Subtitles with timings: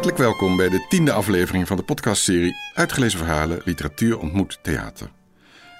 [0.00, 5.10] Hartelijk welkom bij de tiende aflevering van de podcastserie Uitgelezen verhalen, literatuur ontmoet theater.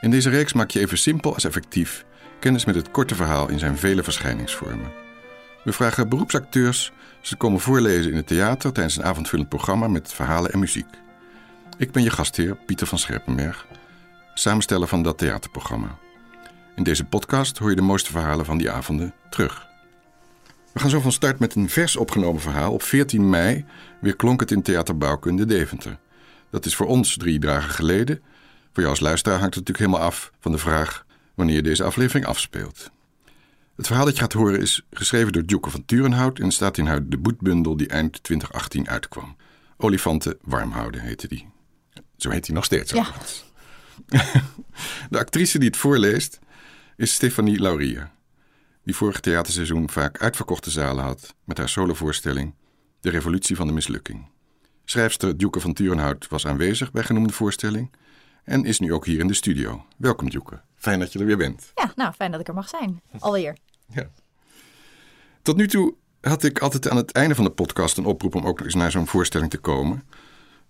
[0.01, 2.05] In deze reeks maak je even simpel als effectief
[2.41, 4.93] kennis met het korte verhaal in zijn vele verschijningsvormen.
[5.65, 10.53] We vragen beroepsacteurs ze komen voorlezen in het theater tijdens een avondvullend programma met verhalen
[10.53, 10.89] en muziek.
[11.79, 13.67] Ik ben je gastheer Pieter van Scherpenberg,
[14.35, 15.99] samensteller van dat theaterprogramma.
[16.77, 19.69] In deze podcast hoor je de mooiste verhalen van die avonden terug.
[20.73, 22.73] We gaan zo van start met een vers opgenomen verhaal.
[22.73, 23.65] Op 14 mei
[24.01, 25.99] weer klonk het in Theater Bouwkunde Deventer.
[26.51, 28.21] Dat is voor ons drie dagen geleden.
[28.73, 31.85] Voor jou als luisteraar hangt het natuurlijk helemaal af van de vraag wanneer je deze
[31.85, 32.91] aflevering afspeelt.
[33.77, 36.87] Het verhaal dat je gaat horen is geschreven door Djoeke van Turenhout en staat in
[36.87, 39.37] haar debuutbundel die eind 2018 uitkwam.
[39.77, 41.49] Olifanten warm houden heette die.
[42.17, 42.93] Zo heet hij nog steeds.
[42.93, 43.07] Ja.
[45.11, 46.39] De actrice die het voorleest
[46.97, 48.11] is Stefanie Laurier
[48.85, 52.55] die vorig theaterseizoen vaak uitverkochte zalen had met haar solovoorstelling
[53.01, 54.27] De Revolutie van de Mislukking.
[54.85, 57.91] Schrijfster Djoeke van Turenhout was aanwezig bij genoemde voorstelling
[58.45, 59.85] en is nu ook hier in de studio.
[59.97, 61.73] Welkom Djoeke, fijn dat je er weer bent.
[61.75, 63.01] Ja, nou, fijn dat ik er mag zijn.
[63.19, 63.57] Alweer.
[63.87, 64.11] Ja.
[65.43, 68.47] Tot nu toe had ik altijd aan het einde van de podcast een oproep om
[68.47, 70.03] ook eens naar zo'n voorstelling te komen.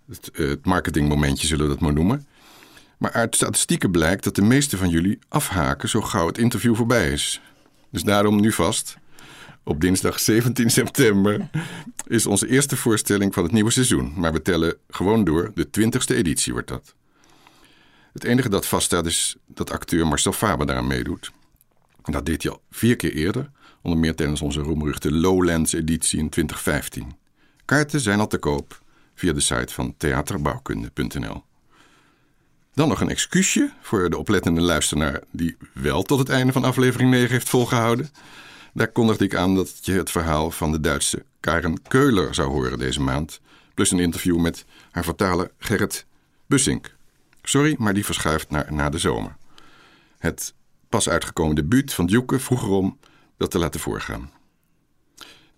[0.08, 2.26] Het, uh, het marketingmomentje zullen we dat maar noemen.
[2.98, 7.10] Maar uit statistieken blijkt dat de meeste van jullie afhaken zo gauw het interview voorbij
[7.10, 7.40] is.
[7.90, 8.98] Dus daarom nu vast.
[9.64, 11.50] Op dinsdag 17 september
[12.06, 14.12] is onze eerste voorstelling van het nieuwe seizoen.
[14.16, 15.50] Maar we tellen gewoon door.
[15.54, 16.94] De 20ste editie wordt dat.
[18.12, 21.32] Het enige dat vaststaat is dat acteur Marcel Faber daaraan meedoet.
[22.02, 23.50] Dat deed hij al vier keer eerder.
[23.82, 27.12] Onder meer tijdens onze roemruchte Lowlands editie in 2015.
[27.64, 28.82] Kaarten zijn al te koop
[29.14, 31.44] via de site van theaterbouwkunde.nl.
[32.74, 37.10] Dan nog een excuusje voor de oplettende luisteraar die wel tot het einde van aflevering
[37.10, 38.10] 9 heeft volgehouden.
[38.72, 42.78] Daar kondigde ik aan dat je het verhaal van de Duitse Karen Keuler zou horen
[42.78, 43.40] deze maand.
[43.74, 46.06] Plus een interview met haar vertaler Gerrit
[46.46, 46.96] Bussink.
[47.42, 49.36] Sorry, maar die verschuift naar na de zomer.
[50.18, 50.54] Het
[50.88, 52.98] pas uitgekomen debuut van Djoeke vroeg erom
[53.36, 54.30] dat te laten voorgaan.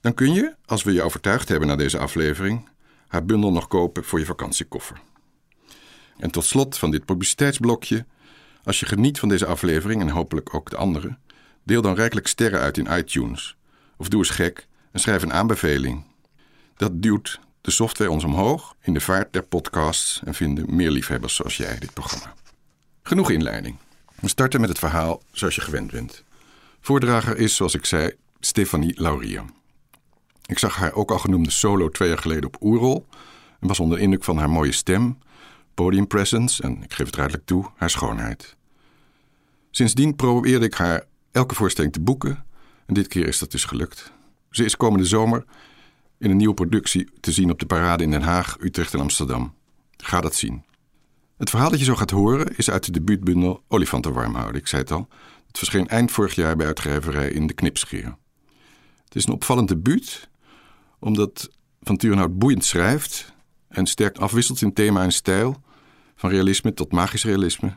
[0.01, 2.69] Dan kun je, als we je overtuigd hebben na deze aflevering,
[3.09, 5.01] haar bundel nog kopen voor je vakantiekoffer.
[6.19, 8.07] En tot slot van dit publiciteitsblokje,
[8.65, 11.17] als je geniet van deze aflevering en hopelijk ook de andere,
[11.63, 13.57] deel dan rijkelijk sterren uit in iTunes.
[13.97, 16.05] Of doe eens gek en schrijf een aanbeveling.
[16.77, 21.35] Dat duwt de software ons omhoog in de vaart der podcasts en vinden meer liefhebbers
[21.35, 22.35] zoals jij dit programma.
[23.03, 23.77] Genoeg inleiding.
[24.21, 26.25] We starten met het verhaal zoals je gewend bent.
[26.81, 29.45] Voordrager is, zoals ik zei, Stefanie Laurier.
[30.47, 33.07] Ik zag haar ook al genoemde solo twee jaar geleden op Oerol
[33.61, 35.19] en was onder indruk van haar mooie stem,
[35.75, 38.57] podiumpresence en, ik geef het duidelijk toe, haar schoonheid.
[39.71, 42.45] Sindsdien probeerde ik haar elke voorstelling te boeken
[42.87, 44.13] en dit keer is dat dus gelukt.
[44.51, 45.45] Ze is komende zomer
[46.19, 49.55] in een nieuwe productie te zien op de parade in Den Haag, Utrecht en Amsterdam.
[49.97, 50.65] Ga dat zien.
[51.37, 54.61] Het verhaal dat je zo gaat horen is uit de debuutbundel Olifanten warm houden.
[54.61, 55.09] Ik zei het al.
[55.47, 58.17] Het verscheen eind vorig jaar bij uitgeverij in de Knipscheer.
[59.05, 60.29] Het is een opvallend debuut,
[60.99, 61.51] omdat
[61.81, 63.35] Van Turenhout boeiend schrijft
[63.69, 65.63] en sterk afwisselt in thema en stijl,
[66.15, 67.77] van realisme tot magisch realisme.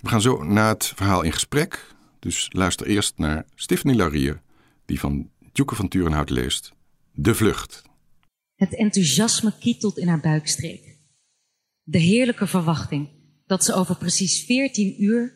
[0.00, 1.86] We gaan zo na het verhaal in gesprek,
[2.20, 4.42] dus luister eerst naar Stephanie Laurier,
[4.84, 6.72] die van Djoeke van Turenhout leest
[7.12, 7.82] De Vlucht.
[8.54, 10.98] Het enthousiasme kietelt in haar buikstreek.
[11.82, 13.08] De heerlijke verwachting
[13.46, 15.34] dat ze over precies 14 uur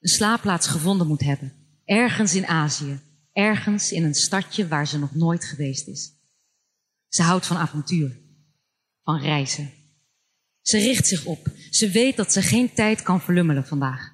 [0.00, 1.52] een slaapplaats gevonden moet hebben.
[1.84, 3.00] Ergens in Azië,
[3.32, 6.14] ergens in een stadje waar ze nog nooit geweest is.
[7.08, 8.20] Ze houdt van avontuur
[9.02, 9.72] van reizen.
[10.60, 11.48] Ze richt zich op.
[11.70, 14.12] Ze weet dat ze geen tijd kan verlummelen vandaag.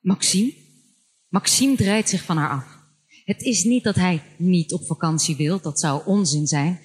[0.00, 0.63] Maxime?
[1.34, 2.64] Maxime draait zich van haar af.
[3.24, 6.80] Het is niet dat hij niet op vakantie wil, dat zou onzin zijn.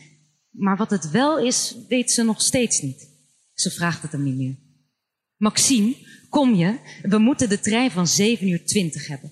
[0.50, 3.10] Maar wat het wel is, weet ze nog steeds niet.
[3.54, 4.58] Ze vraagt het hem niet meer.
[5.38, 5.96] Maxime,
[6.30, 6.80] kom je?
[7.02, 9.32] We moeten de trein van 7 uur 20 hebben.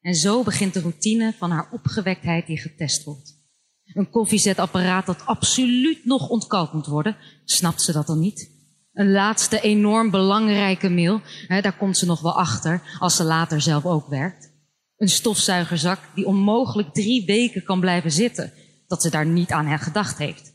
[0.00, 3.38] En zo begint de routine van haar opgewektheid die getest wordt.
[3.84, 7.16] Een koffiezetapparaat dat absoluut nog ontkookt moet worden.
[7.44, 8.55] Snapt ze dat dan niet?
[8.96, 11.20] Een laatste enorm belangrijke mail.
[11.46, 14.52] Hè, daar komt ze nog wel achter als ze later zelf ook werkt.
[14.96, 18.52] Een stofzuigerzak die onmogelijk drie weken kan blijven zitten.
[18.86, 20.52] Dat ze daar niet aan gedacht heeft.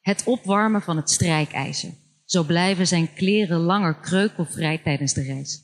[0.00, 1.94] Het opwarmen van het strijkijzer.
[2.24, 5.62] Zo blijven zijn kleren langer kreukelvrij tijdens de reis.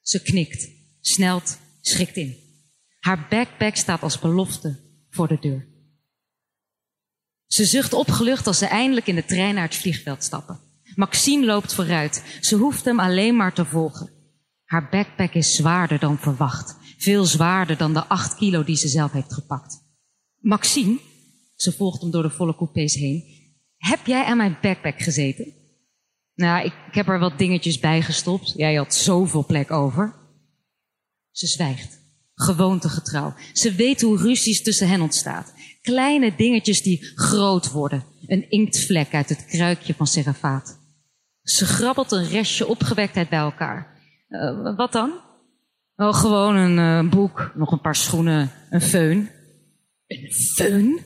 [0.00, 0.68] Ze knikt,
[1.00, 2.36] snelt, schrikt in.
[3.00, 4.76] Haar backpack staat als belofte
[5.10, 5.66] voor de deur.
[7.46, 10.65] Ze zucht opgelucht als ze eindelijk in de trein naar het vliegveld stappen.
[10.96, 12.38] Maxime loopt vooruit.
[12.40, 14.10] Ze hoeft hem alleen maar te volgen.
[14.64, 16.76] Haar backpack is zwaarder dan verwacht.
[16.98, 19.84] Veel zwaarder dan de acht kilo die ze zelf heeft gepakt.
[20.40, 20.98] Maxime,
[21.54, 23.24] ze volgt hem door de volle coupés heen,
[23.76, 25.54] Heb jij aan mijn backpack gezeten?
[26.34, 28.52] Nou, ik, ik heb er wat dingetjes bij gestopt.
[28.56, 30.14] Jij had zoveel plek over.
[31.30, 31.98] Ze zwijgt.
[32.34, 33.34] Gewoontegetrouw.
[33.52, 35.52] Ze weet hoe ruzies tussen hen ontstaat.
[35.80, 38.04] Kleine dingetjes die groot worden.
[38.26, 40.85] Een inktvlek uit het kruikje van Serafaat.
[41.46, 44.00] Ze grabbelt een restje opgewektheid bij elkaar.
[44.28, 45.20] Uh, wat dan?
[45.96, 49.30] Oh, gewoon een uh, boek, nog een paar schoenen, een föhn.
[50.06, 51.04] Een föhn?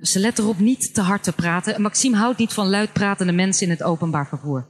[0.00, 1.82] Ze let erop niet te hard te praten.
[1.82, 4.68] Maxime houdt niet van luidpratende mensen in het openbaar vervoer.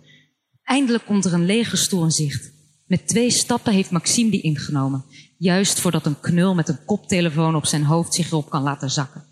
[0.63, 2.53] Eindelijk komt er een lege stoel in zicht.
[2.87, 5.05] Met twee stappen heeft Maxime die ingenomen.
[5.39, 9.25] Juist voordat een knul met een koptelefoon op zijn hoofd zich erop kan laten zakken.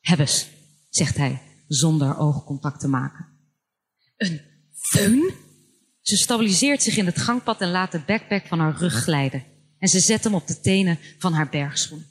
[0.00, 0.48] Hebbes,
[0.88, 3.26] zegt hij, zonder oogcontact te maken.
[4.16, 4.49] Een
[6.00, 9.44] Ze stabiliseert zich in het gangpad en laat de backpack van haar rug glijden.
[9.78, 12.04] En ze zet hem op de tenen van haar bergschoen.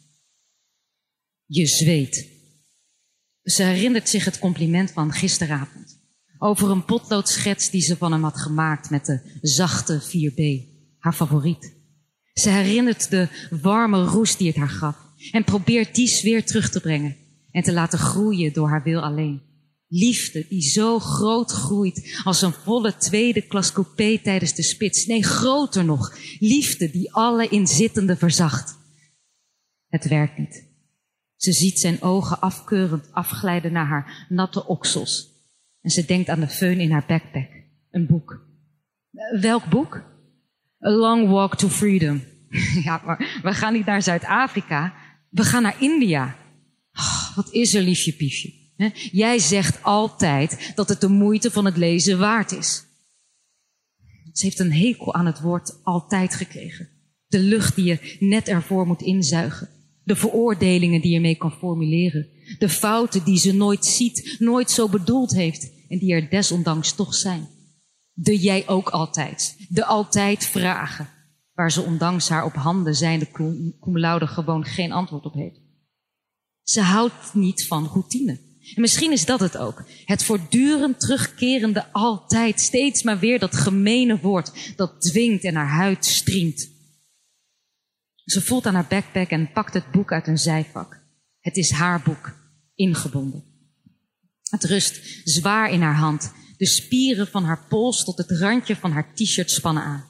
[1.45, 2.27] Je zweet.
[3.43, 5.97] Ze herinnert zich het compliment van gisteravond.
[6.37, 10.67] Over een potloodschets die ze van hem had gemaakt met de zachte 4B,
[10.97, 11.73] haar favoriet.
[12.33, 13.27] Ze herinnert de
[13.61, 14.95] warme roes die het haar gaf
[15.31, 17.15] en probeert die sfeer terug te brengen
[17.51, 19.48] en te laten groeien door haar wil alleen.
[19.91, 25.05] Liefde die zo groot groeit als een volle tweede klas coupé tijdens de spits.
[25.05, 26.17] Nee, groter nog.
[26.39, 28.77] Liefde die alle inzittenden verzacht.
[29.87, 30.67] Het werkt niet.
[31.35, 35.27] Ze ziet zijn ogen afkeurend afglijden naar haar natte oksels.
[35.81, 37.49] En ze denkt aan de föhn in haar backpack.
[37.91, 38.47] Een boek.
[39.41, 39.95] Welk boek?
[40.85, 42.23] A Long Walk to Freedom.
[42.83, 44.93] ja, maar we gaan niet naar Zuid-Afrika.
[45.29, 46.35] We gaan naar India.
[46.93, 48.58] Oh, wat is er, liefje piefje?
[49.11, 52.85] Jij zegt altijd dat het de moeite van het lezen waard is.
[54.33, 56.89] Ze heeft een hekel aan het woord altijd gekregen.
[57.27, 59.69] De lucht die je net ervoor moet inzuigen.
[60.03, 62.27] De veroordelingen die je mee kan formuleren.
[62.59, 67.15] De fouten die ze nooit ziet, nooit zo bedoeld heeft en die er desondanks toch
[67.15, 67.47] zijn.
[68.13, 69.55] De jij ook altijd.
[69.69, 71.09] De altijd vragen.
[71.53, 73.31] Waar ze ondanks haar op handen zijnde
[73.79, 75.59] cum laude gewoon geen antwoord op heeft.
[76.63, 78.48] Ze houdt niet van routine.
[78.75, 79.83] En misschien is dat het ook.
[80.05, 86.05] Het voortdurend terugkerende altijd, steeds maar weer dat gemene woord dat dwingt en haar huid
[86.05, 86.69] striemt.
[88.25, 90.99] Ze voelt aan haar backpack en pakt het boek uit een zijvak.
[91.39, 92.35] Het is haar boek,
[92.75, 93.43] ingebonden.
[94.49, 96.31] Het rust zwaar in haar hand.
[96.57, 100.05] De spieren van haar pols tot het randje van haar t-shirt spannen aan.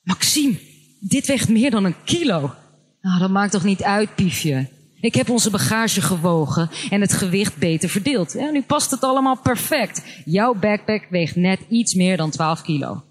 [0.00, 0.60] Maxime,
[1.00, 2.54] dit weegt meer dan een kilo.
[3.00, 4.68] Nou, dat maakt toch niet uit, piefje.
[5.00, 8.34] Ik heb onze bagage gewogen en het gewicht beter verdeeld.
[8.34, 10.22] En nu past het allemaal perfect.
[10.24, 13.02] Jouw backpack weegt net iets meer dan 12 kilo.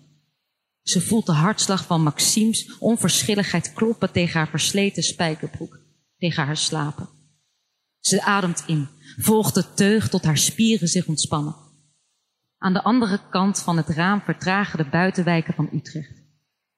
[0.81, 5.79] Ze voelt de hartslag van Maxime's onverschilligheid kloppen tegen haar versleten spijkerbroek,
[6.17, 7.09] tegen haar slapen.
[7.99, 8.87] Ze ademt in,
[9.17, 11.55] volgt de teug tot haar spieren zich ontspannen.
[12.57, 16.18] Aan de andere kant van het raam vertragen de buitenwijken van Utrecht.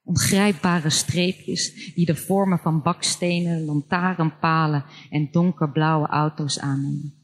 [0.03, 7.21] Ongrijpbare streepjes die de vormen van bakstenen, lantaarnpalen en donkerblauwe auto's aannemen.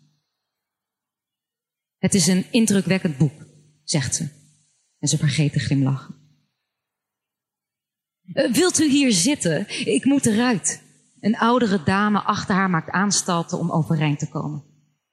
[1.97, 3.45] Het is een indrukwekkend boek,
[3.83, 4.29] zegt ze.
[4.99, 6.15] En ze vergeet te glimlachen.
[8.33, 9.85] Uh, wilt u hier zitten?
[9.85, 10.83] Ik moet eruit.
[11.19, 14.63] Een oudere dame achter haar maakt aanstalten om overeind te komen.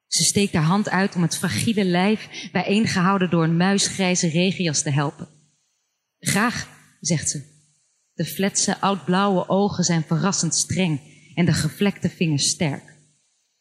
[0.06, 4.90] Ze steekt haar hand uit om het fragiele lijf, bijeengehouden door een muisgrijze regenjas, te
[4.90, 5.28] helpen.
[6.18, 6.68] Graag,
[7.00, 7.53] zegt ze.
[8.14, 11.00] De fletse, oudblauwe ogen zijn verrassend streng
[11.34, 12.94] en de gevlekte vingers sterk.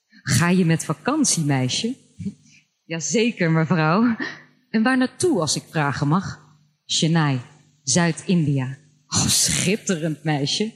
[0.07, 1.95] Ga je met vakantie, meisje?
[2.91, 4.15] Jazeker, mevrouw.
[4.69, 6.39] En waar naartoe, als ik vragen mag?
[6.85, 7.41] Chennai,
[7.83, 8.77] Zuid-India.
[9.07, 10.71] Oh, schitterend, meisje.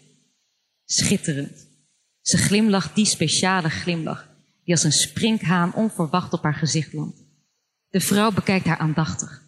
[0.85, 1.67] Schitterend.
[2.21, 4.29] Ze glimlacht die speciale glimlach,
[4.63, 7.25] die als een sprinkhaan onverwacht op haar gezicht landt.
[7.89, 9.41] De vrouw bekijkt haar aandachtig.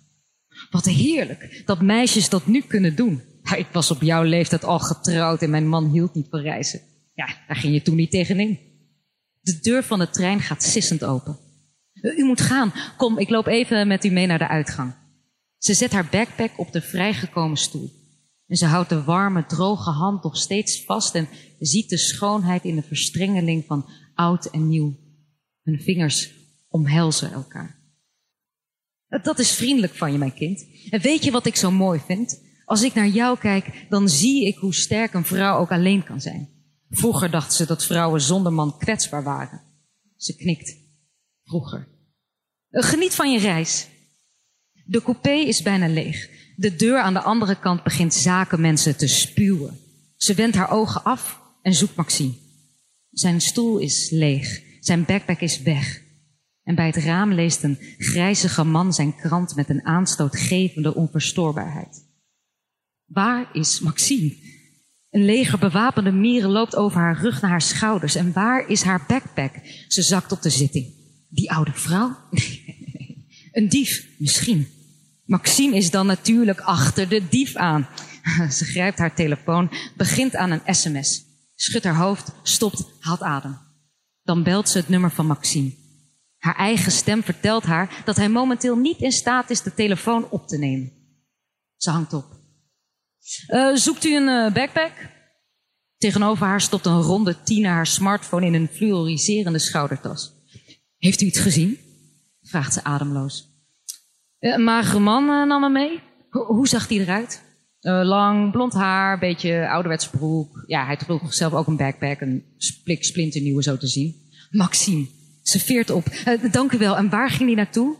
[0.70, 3.22] Wat heerlijk dat meisjes dat nu kunnen doen.
[3.58, 6.82] Ik was op jouw leeftijd al getrouwd en mijn man hield niet van reizen.
[7.14, 8.60] Ja, daar ging je toen niet tegenin.
[9.40, 11.38] De deur van de trein gaat sissend open.
[12.02, 12.74] U moet gaan.
[12.98, 14.94] Kom, ik loop even met u mee naar de uitgang.
[15.58, 17.92] Ze zet haar backpack op de vrijgekomen stoel.
[18.48, 21.28] En ze houdt de warme, droge hand nog steeds vast en
[21.60, 24.98] ziet de schoonheid in de verstrengeling van oud en nieuw.
[25.64, 26.32] Hun vingers
[26.70, 27.78] omhelzen elkaar.
[29.08, 30.66] Dat is vriendelijk van je, mijn kind.
[30.90, 32.42] En weet je wat ik zo mooi vind?
[32.70, 36.22] Als ik naar jou kijk, dan zie ik hoe sterk een vrouw ook alleen kan
[36.22, 36.50] zijn.
[36.90, 39.62] Vroeger dacht ze dat vrouwen zonder man kwetsbaar waren.
[40.16, 40.76] Ze knikt.
[41.44, 41.88] Vroeger.
[42.70, 43.88] Geniet van je reis.
[44.86, 46.30] De coupé is bijna leeg.
[46.56, 49.80] De deur aan de andere kant begint zakenmensen te spuwen.
[50.16, 52.34] Ze wendt haar ogen af en zoekt Maxime.
[53.10, 54.62] Zijn stoel is leeg.
[54.80, 56.02] Zijn backpack is weg.
[56.64, 62.08] En bij het raam leest een grijzige man zijn krant met een aanstootgevende onverstoorbaarheid.
[63.10, 64.36] Waar is Maxime?
[65.10, 68.16] Een leger bewapende mieren loopt over haar rug naar haar schouders.
[68.16, 69.54] En waar is haar backpack?
[69.88, 70.94] Ze zakt op de zitting.
[71.30, 72.18] Die oude vrouw?
[73.52, 74.68] Een dief, misschien.
[75.26, 77.88] Maxime is dan natuurlijk achter de dief aan.
[78.58, 81.24] Ze grijpt haar telefoon, begint aan een sms.
[81.56, 83.58] Schudt haar hoofd, stopt, haalt adem.
[84.24, 85.74] Dan belt ze het nummer van Maxime.
[86.38, 90.48] Haar eigen stem vertelt haar dat hij momenteel niet in staat is de telefoon op
[90.48, 90.92] te nemen.
[91.78, 92.39] Ze hangt op.
[93.48, 94.92] Uh, zoekt u een uh, backpack?
[95.98, 100.34] Tegenover haar stopt een ronde tiener haar smartphone in een fluoriserende schoudertas.
[100.98, 101.78] Heeft u iets gezien?
[102.42, 103.48] vraagt ze ademloos.
[104.40, 106.00] Uh, een magere man nam me mee.
[106.30, 107.48] hoe zag die eruit?
[107.82, 110.64] lang, blond haar, beetje ouderwets broek.
[110.66, 114.16] Ja, hij droeg zelf ook een backpack, een splik splinternieuwe zo te zien.
[114.50, 115.08] Maxime,
[115.42, 116.06] ze veert op.
[116.52, 116.98] dank u wel.
[116.98, 117.98] En waar ging hij naartoe?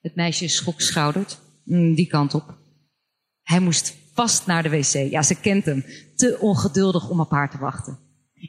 [0.00, 1.38] Het meisje schokschouderd.
[1.64, 2.58] Mm, die kant op.
[3.42, 5.10] Hij moest vast naar de wc.
[5.10, 5.84] Ja, ze kent hem.
[6.16, 7.98] Te ongeduldig om op haar te wachten.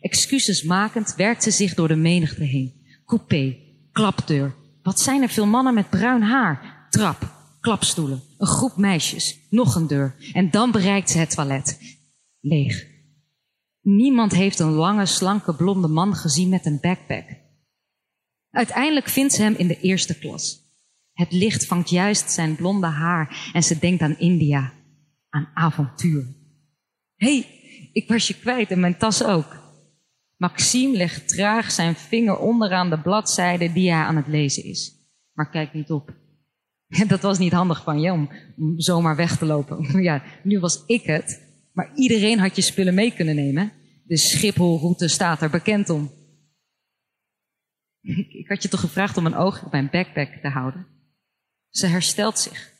[0.02, 2.74] Excuses makend werkt ze zich door de menigte heen.
[3.06, 3.58] Coupé,
[3.92, 4.56] klapdeur.
[4.84, 6.88] Wat zijn er veel mannen met bruin haar?
[6.90, 10.16] Trap, klapstoelen, een groep meisjes, nog een deur.
[10.34, 11.80] En dan bereikt ze het toilet.
[12.40, 12.86] Leeg.
[13.82, 17.26] Niemand heeft een lange, slanke, blonde man gezien met een backpack.
[18.50, 20.62] Uiteindelijk vindt ze hem in de eerste klas.
[21.14, 24.74] Het licht vangt juist zijn blonde haar en ze denkt aan India,
[25.34, 26.26] aan avontuur.
[27.16, 27.48] Hé, hey,
[27.94, 29.62] ik was je kwijt en mijn tas ook.
[30.38, 34.94] Maxime legt traag zijn vinger onderaan de bladzijde die hij aan het lezen is.
[35.34, 36.14] Maar kijk niet op.
[37.08, 38.30] Dat was niet handig van je om,
[38.76, 39.86] zomaar weg te lopen.
[40.04, 41.42] Ja, nu was ik het.
[41.74, 43.72] Maar iedereen had je spullen mee kunnen nemen.
[44.06, 46.12] De Schipholroute staat er bekend om.
[48.40, 50.88] Ik had je toch gevraagd om een oog op mijn backpack te houden?
[51.70, 52.73] Ze herstelt zich.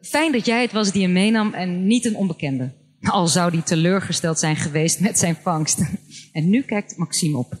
[0.00, 2.72] Fijn dat jij het was die hem meenam en niet een onbekende.
[3.00, 5.80] Al zou die teleurgesteld zijn geweest met zijn vangst.
[6.32, 7.58] En nu kijkt Maxime op.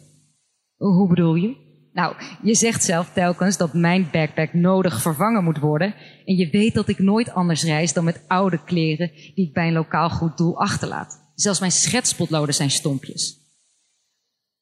[0.76, 1.56] Hoe bedoel je?
[1.92, 5.94] Nou, je zegt zelf telkens dat mijn backpack nodig vervangen moet worden.
[6.24, 9.66] En je weet dat ik nooit anders reis dan met oude kleren die ik bij
[9.66, 11.32] een lokaal goed doel achterlaat.
[11.34, 13.38] Zelfs mijn schetspotloden zijn stompjes.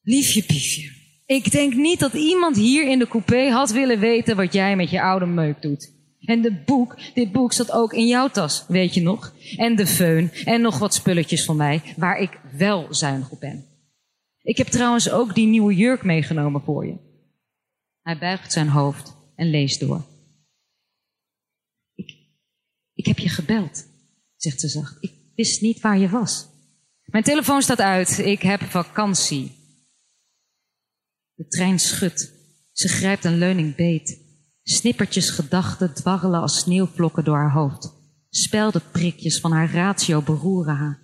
[0.03, 0.91] Liefje piefje,
[1.27, 4.91] ik denk niet dat iemand hier in de coupé had willen weten wat jij met
[4.91, 6.02] je oude meuk doet.
[6.25, 9.35] En de boek, dit boek zat ook in jouw tas, weet je nog?
[9.57, 13.67] En de föhn en nog wat spulletjes van mij, waar ik wel zuinig op ben.
[14.43, 16.97] Ik heb trouwens ook die nieuwe jurk meegenomen voor je.
[18.03, 20.05] Hij buigt zijn hoofd en leest door.
[21.95, 22.17] Ik,
[22.95, 23.87] ik heb je gebeld,
[24.37, 24.97] zegt ze zacht.
[25.01, 26.51] Ik wist niet waar je was.
[27.05, 28.19] Mijn telefoon staat uit.
[28.19, 29.53] Ik heb vakantie.
[31.35, 32.33] De trein schudt.
[32.73, 34.22] Ze grijpt een leuning beet.
[34.63, 37.93] Snippertjes gedachten dwarrelen als sneeuwvlokken door haar hoofd.
[38.29, 41.03] Speldenprikjes van haar ratio beroeren haar.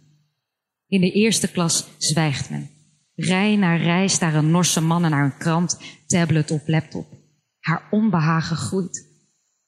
[0.87, 2.71] In de eerste klas zwijgt men.
[3.15, 7.07] Rij na rij staren Norse mannen naar een krant, tablet of laptop.
[7.61, 9.07] Haar onbehagen groeit.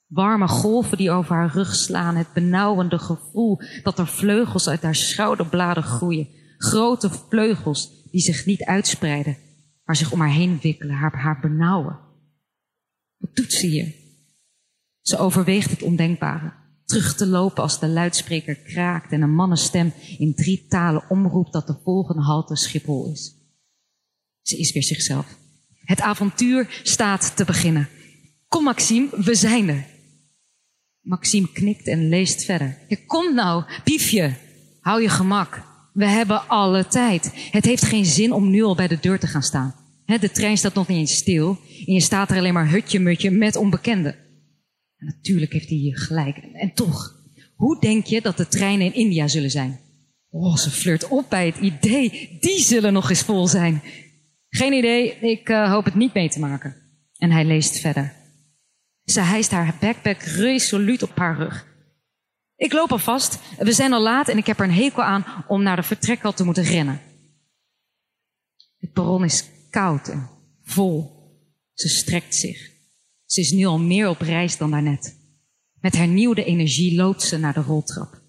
[0.06, 4.94] Warme golven die over haar rug slaan, het benauwende gevoel dat er vleugels uit haar
[4.94, 6.28] schouderbladen groeien.
[6.58, 9.36] Grote vleugels die zich niet uitspreiden,
[9.84, 11.98] maar zich om haar heen wikkelen, haar, haar benauwen.
[13.20, 13.94] Wat doet ze hier?
[15.00, 16.52] Ze overweegt het ondenkbare.
[16.84, 21.66] Terug te lopen als de luidspreker kraakt en een mannenstem in drie talen omroept dat
[21.66, 23.34] de volgende halte Schiphol is.
[24.42, 25.38] Ze is weer zichzelf.
[25.84, 27.88] Het avontuur staat te beginnen.
[28.48, 29.86] Kom Maxime, we zijn er.
[31.00, 32.78] Maxime knikt en leest verder.
[32.88, 34.36] Ja, kom nou, piefje,
[34.80, 35.62] hou je gemak.
[35.92, 37.30] We hebben alle tijd.
[37.50, 39.74] Het heeft geen zin om nu al bij de deur te gaan staan.
[40.18, 43.56] De trein staat nog niet eens stil en je staat er alleen maar hutje-mutje met
[43.56, 44.14] onbekenden.
[44.96, 46.36] En natuurlijk heeft hij hier gelijk.
[46.36, 47.14] En toch,
[47.54, 49.80] hoe denk je dat de treinen in India zullen zijn?
[50.30, 52.36] Oh, ze flirt op bij het idee.
[52.40, 53.82] Die zullen nog eens vol zijn.
[54.48, 56.76] Geen idee, ik uh, hoop het niet mee te maken.
[57.16, 58.12] En hij leest verder.
[59.04, 61.66] Ze hijst haar backpack resoluut op haar rug.
[62.56, 63.38] Ik loop al vast.
[63.58, 66.32] We zijn al laat en ik heb er een hekel aan om naar de vertrekhal
[66.32, 67.00] te moeten rennen.
[68.78, 70.28] Het perron is koud en
[70.62, 71.18] vol.
[71.72, 72.70] Ze strekt zich.
[73.24, 75.18] Ze is nu al meer op reis dan daarnet.
[75.80, 78.22] Met hernieuwde energie loopt ze naar de roltrap.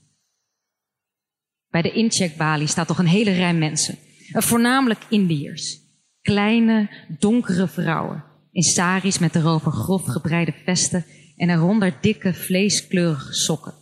[1.70, 3.98] Bij de incheckbalie staat toch een hele rij mensen.
[4.32, 5.80] Voornamelijk Indiërs.
[6.22, 8.24] Kleine, donkere vrouwen.
[8.52, 11.06] In saris met erover grof gebreide vesten
[11.36, 13.74] en eronder dikke, vleeskleurige sokken.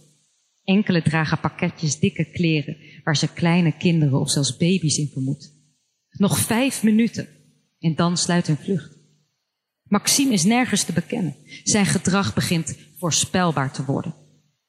[0.63, 5.54] Enkele dragen pakketjes dikke kleren waar ze kleine kinderen of zelfs baby's in vermoedt.
[6.10, 7.28] Nog vijf minuten
[7.79, 8.98] en dan sluit hun vlucht.
[9.83, 11.36] Maxime is nergens te bekennen.
[11.63, 14.15] Zijn gedrag begint voorspelbaar te worden.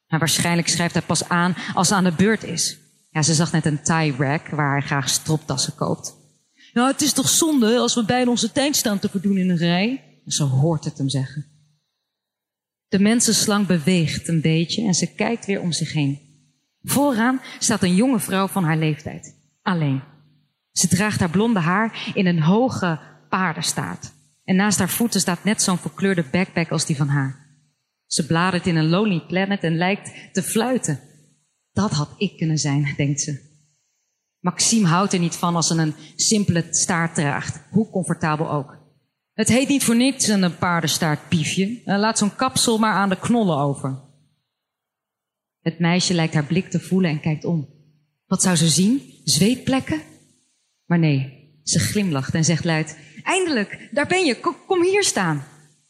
[0.07, 2.79] Maar waarschijnlijk schrijft hij pas aan als ze aan de beurt is.
[3.11, 6.19] Ja, ze zag net een tie rack waar hij graag stroptassen koopt.
[6.73, 9.57] Nou, het is toch zonde als we beiden onze tijd staan te verdoen in een
[9.57, 10.05] rij?
[10.27, 11.47] Zo hoort het hem zeggen.
[12.89, 16.21] De mensenslang beweegt een beetje en ze kijkt weer om zich heen.
[16.83, 19.37] Vooraan staat een jonge vrouw van haar leeftijd.
[19.63, 20.03] Alleen.
[20.73, 24.13] Ze draagt haar blonde haar in een hoge paardenstaart.
[24.45, 27.49] En naast haar voeten staat net zo'n verkleurde backpack als die van haar.
[28.07, 31.01] Ze bladert in een Lonely Planet en lijkt te fluiten.
[31.73, 33.49] Dat had ik kunnen zijn, denkt ze.
[34.41, 38.79] Maxime houdt er niet van als ze een simpele staart draagt, hoe comfortabel ook.
[39.33, 41.83] Het heet niet voor niets een paardenstaartpiefje.
[41.85, 44.01] Laat zo'n kapsel maar aan de knollen over.
[45.61, 47.69] Het meisje lijkt haar blik te voelen en kijkt om.
[48.27, 49.03] Wat zou ze zien?
[49.25, 50.03] Zweetplekken?
[50.91, 55.45] Maar nee, ze glimlacht en zegt luid: Eindelijk, daar ben je, kom, hier staan.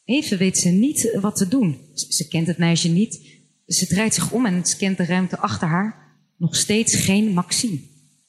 [0.04, 1.78] Even weet ze niet wat te doen.
[1.94, 3.42] Ze, kent het meisje niet.
[3.66, 6.18] Ze draait zich om en scant de ruimte achter haar.
[6.36, 7.78] Nog steeds geen Maxime.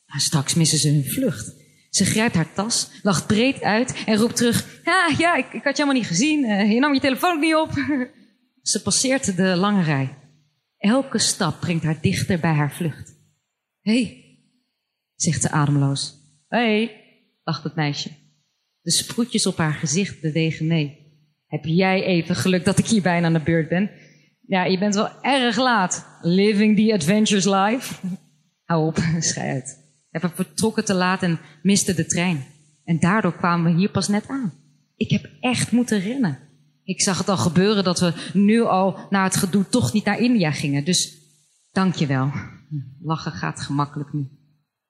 [0.05, 1.53] straks missen ze hun vlucht.
[1.89, 5.77] Ze grijpt haar tas, lacht breed uit en roept terug: Ja, ja, ik, ik had
[5.77, 6.43] je helemaal niet gezien.
[6.43, 7.71] Uh, je nam je telefoon niet op.
[8.71, 10.17] ze passeert de lange rij.
[10.77, 13.15] Elke stap brengt haar dichter bij haar vlucht.
[13.81, 14.37] Hé, hey,
[15.15, 16.19] zegt ze ademloos.
[16.51, 16.91] Hey,
[17.43, 18.09] lacht het meisje.
[18.81, 20.97] De sproetjes op haar gezicht bewegen mee.
[21.47, 23.89] Heb jij even geluk dat ik hier bijna aan de beurt ben?
[24.47, 26.05] Ja, je bent wel erg laat.
[26.21, 28.07] Living the adventures life.
[28.63, 29.77] Hou op, schei uit.
[30.09, 32.45] We vertrokken te laat en miste de trein.
[32.83, 34.53] En daardoor kwamen we hier pas net aan.
[34.95, 36.39] Ik heb echt moeten rennen.
[36.83, 40.19] Ik zag het al gebeuren dat we nu al na het gedoe toch niet naar
[40.19, 40.85] India gingen.
[40.85, 41.17] Dus
[41.71, 42.31] dank je wel.
[43.01, 44.27] Lachen gaat gemakkelijk nu.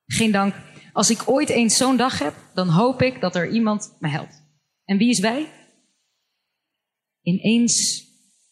[0.06, 0.56] Geen dank.
[0.94, 4.44] Als ik ooit eens zo'n dag heb, dan hoop ik dat er iemand me helpt.
[4.86, 5.48] En wie is wij?
[7.22, 8.10] Ineens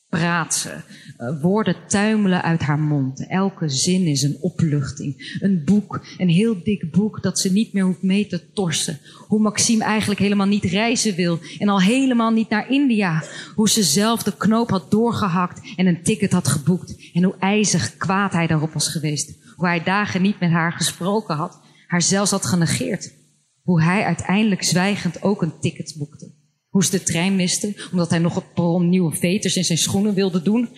[0.09, 0.75] praat ze.
[1.17, 3.27] Uh, woorden tuimelen uit haar mond.
[3.27, 5.37] Elke zin is een opluchting.
[5.39, 8.99] Een boek, een heel dik boek dat ze niet meer hoeft mee te torsen.
[9.27, 13.23] Hoe Maxime eigenlijk helemaal niet reizen wil en al helemaal niet naar India.
[13.55, 17.11] Hoe ze zelf de knoop had doorgehakt en een ticket had geboekt.
[17.13, 19.37] En hoe ijzig kwaad hij daarop was geweest.
[19.55, 23.13] Hoe hij dagen niet met haar gesproken had, haar zelfs had genegeerd.
[23.61, 26.33] Hoe hij uiteindelijk zwijgend ook een ticket boekte.
[26.67, 30.13] Hoe ze de trein miste, omdat hij nog op perron nieuwe veters in zijn schoenen
[30.13, 30.69] wilde doen.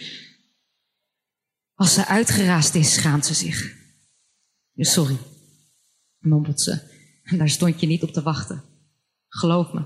[1.74, 3.76] Als ze uitgeraasd is, schaamt ze zich.
[4.76, 5.18] Sorry,
[6.20, 6.82] mompelt ze.
[7.24, 8.64] En daar stond je niet op te wachten.
[9.28, 9.86] Geloof me.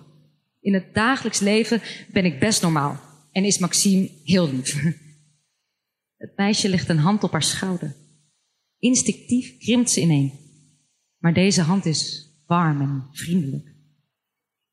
[0.59, 2.99] In het dagelijks leven ben ik best normaal.
[3.31, 4.83] En is Maxime heel lief.
[6.17, 7.95] Het meisje legt een hand op haar schouder.
[8.77, 10.44] Instinctief krimpt ze ineen.
[11.25, 13.73] Maar deze hand is warm en vriendelijk.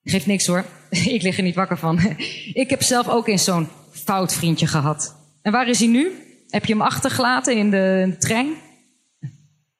[0.03, 0.65] Geeft niks hoor.
[1.17, 1.99] Ik lig er niet wakker van.
[2.63, 5.17] Ik heb zelf ook eens zo'n fout vriendje gehad.
[5.43, 6.13] En waar is hij nu?
[6.49, 8.55] Heb je hem achtergelaten in de trein?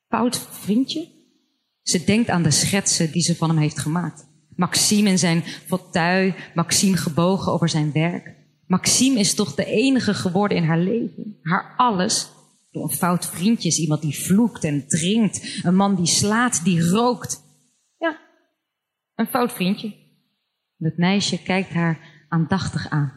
[0.09, 1.09] Fout vriendje?
[1.83, 4.27] Ze denkt aan de schetsen die ze van hem heeft gemaakt.
[4.57, 8.35] Maxime in zijn fauteuil, Maxime gebogen over zijn werk.
[8.67, 11.39] Maxime is toch de enige geworden in haar leven.
[11.43, 12.31] Haar alles.
[12.73, 15.61] Een fout vriendje is iemand die vloekt en drinkt.
[15.63, 17.43] Een man die slaat, die rookt.
[17.99, 18.19] Ja,
[19.15, 19.95] een fout vriendje.
[20.79, 23.13] Het meisje kijkt haar aandachtig aan.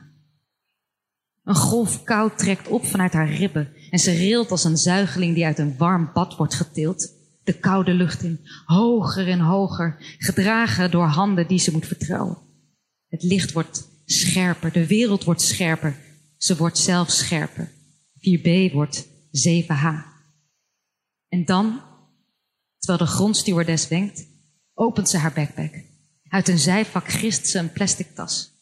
[1.44, 5.46] Een golf koud trekt op vanuit haar ribben en ze rilt als een zuigeling die
[5.46, 7.13] uit een warm bad wordt getild.
[7.44, 12.38] De koude lucht in, hoger en hoger, gedragen door handen die ze moet vertrouwen.
[13.10, 15.96] Het licht wordt scherper, de wereld wordt scherper,
[16.38, 17.72] ze wordt zelf scherper.
[18.18, 20.13] 4b wordt 7h.
[21.28, 21.82] En dan,
[22.78, 24.28] terwijl de grondstewardess wenkt,
[24.74, 25.84] opent ze haar backpack.
[26.28, 28.54] Uit een zijvak grist ze een plastic tas.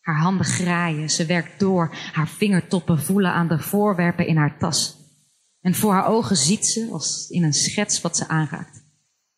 [0.00, 4.96] Haar handen graaien, ze werkt door, haar vingertoppen voelen aan de voorwerpen in haar tas.
[5.60, 8.82] En voor haar ogen ziet ze, als in een schets, wat ze aanraakt.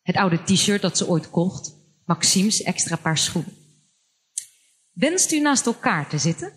[0.01, 3.53] Het oude t-shirt dat ze ooit kocht, Maxime's extra paar schoenen.
[4.91, 6.53] Wenst u naast elkaar te zitten?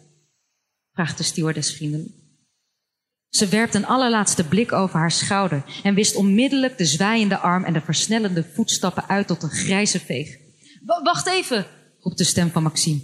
[0.93, 2.12] vraagt de stewardess vriendelijk.
[3.31, 7.73] Ze werpt een allerlaatste blik over haar schouder en wist onmiddellijk de zwaaiende arm en
[7.73, 10.37] de versnellende voetstappen uit tot een grijze veeg.
[11.03, 11.66] Wacht even,
[12.01, 13.01] roept de stem van Maxime.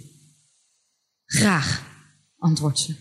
[1.25, 1.83] Graag,
[2.37, 2.95] antwoordt ze.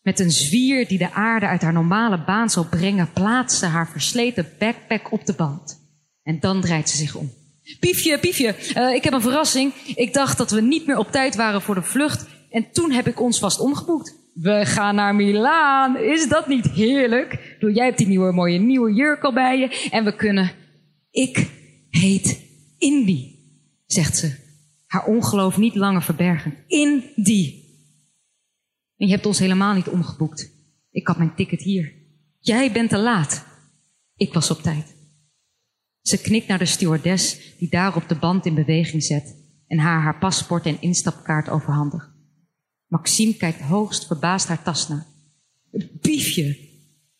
[0.00, 3.88] Met een zwier die de aarde uit haar normale baan zal brengen, plaatst ze haar
[3.88, 5.80] versleten backpack op de band.
[6.22, 7.32] En dan draait ze zich om.
[7.80, 9.74] Piefje, piefje, uh, ik heb een verrassing.
[9.74, 12.26] Ik dacht dat we niet meer op tijd waren voor de vlucht.
[12.50, 14.19] En toen heb ik ons vast omgeboekt.
[14.40, 15.96] We gaan naar Milaan.
[15.96, 17.56] Is dat niet heerlijk?
[17.58, 19.88] Doe, jij hebt die nieuwe mooie nieuwe jurk al bij je.
[19.90, 20.50] En we kunnen...
[21.10, 21.50] Ik
[21.90, 22.44] heet
[22.78, 23.38] Indy
[23.86, 24.48] zegt ze.
[24.86, 26.54] Haar ongeloof niet langer verbergen.
[26.66, 27.68] In die.
[28.96, 30.50] En je hebt ons helemaal niet omgeboekt.
[30.90, 31.92] Ik had mijn ticket hier.
[32.38, 33.44] Jij bent te laat.
[34.16, 34.96] Ik was op tijd.
[36.00, 40.02] Ze knikt naar de stewardess die daar op de band in beweging zet en haar
[40.02, 42.09] haar paspoort en instapkaart overhandigt.
[42.90, 45.06] Maxime kijkt hoogst verbaasd haar tas na.
[46.00, 46.58] Biefje,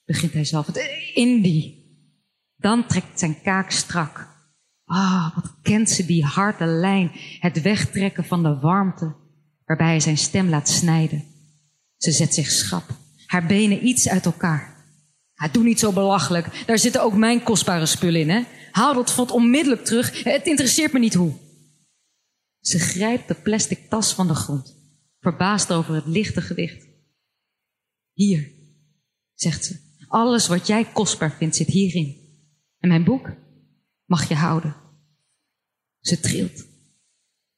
[0.05, 0.69] begint hij zelf.
[1.15, 1.79] Indie.
[2.57, 4.29] Dan trekt zijn kaak strak.
[4.85, 9.15] Ah, wat kent ze die harde lijn, het wegtrekken van de warmte,
[9.65, 11.25] waarbij hij zijn stem laat snijden.
[11.97, 12.85] Ze zet zich schrap,
[13.27, 14.79] haar benen iets uit elkaar.
[15.53, 18.43] Doe niet zo belachelijk, daar zitten ook mijn kostbare spullen in, hè?
[18.71, 21.33] Haal dat vod onmiddellijk terug, het interesseert me niet hoe.
[22.61, 24.77] Ze grijpt de plastic tas van de grond,
[25.21, 26.89] verbaasd over het lichte gewicht.
[28.13, 28.53] Hier,
[29.35, 32.19] zegt ze, alles wat jij kostbaar vindt zit hierin.
[32.79, 33.31] En mijn boek
[34.05, 34.77] mag je houden.
[36.01, 36.67] Ze trilt.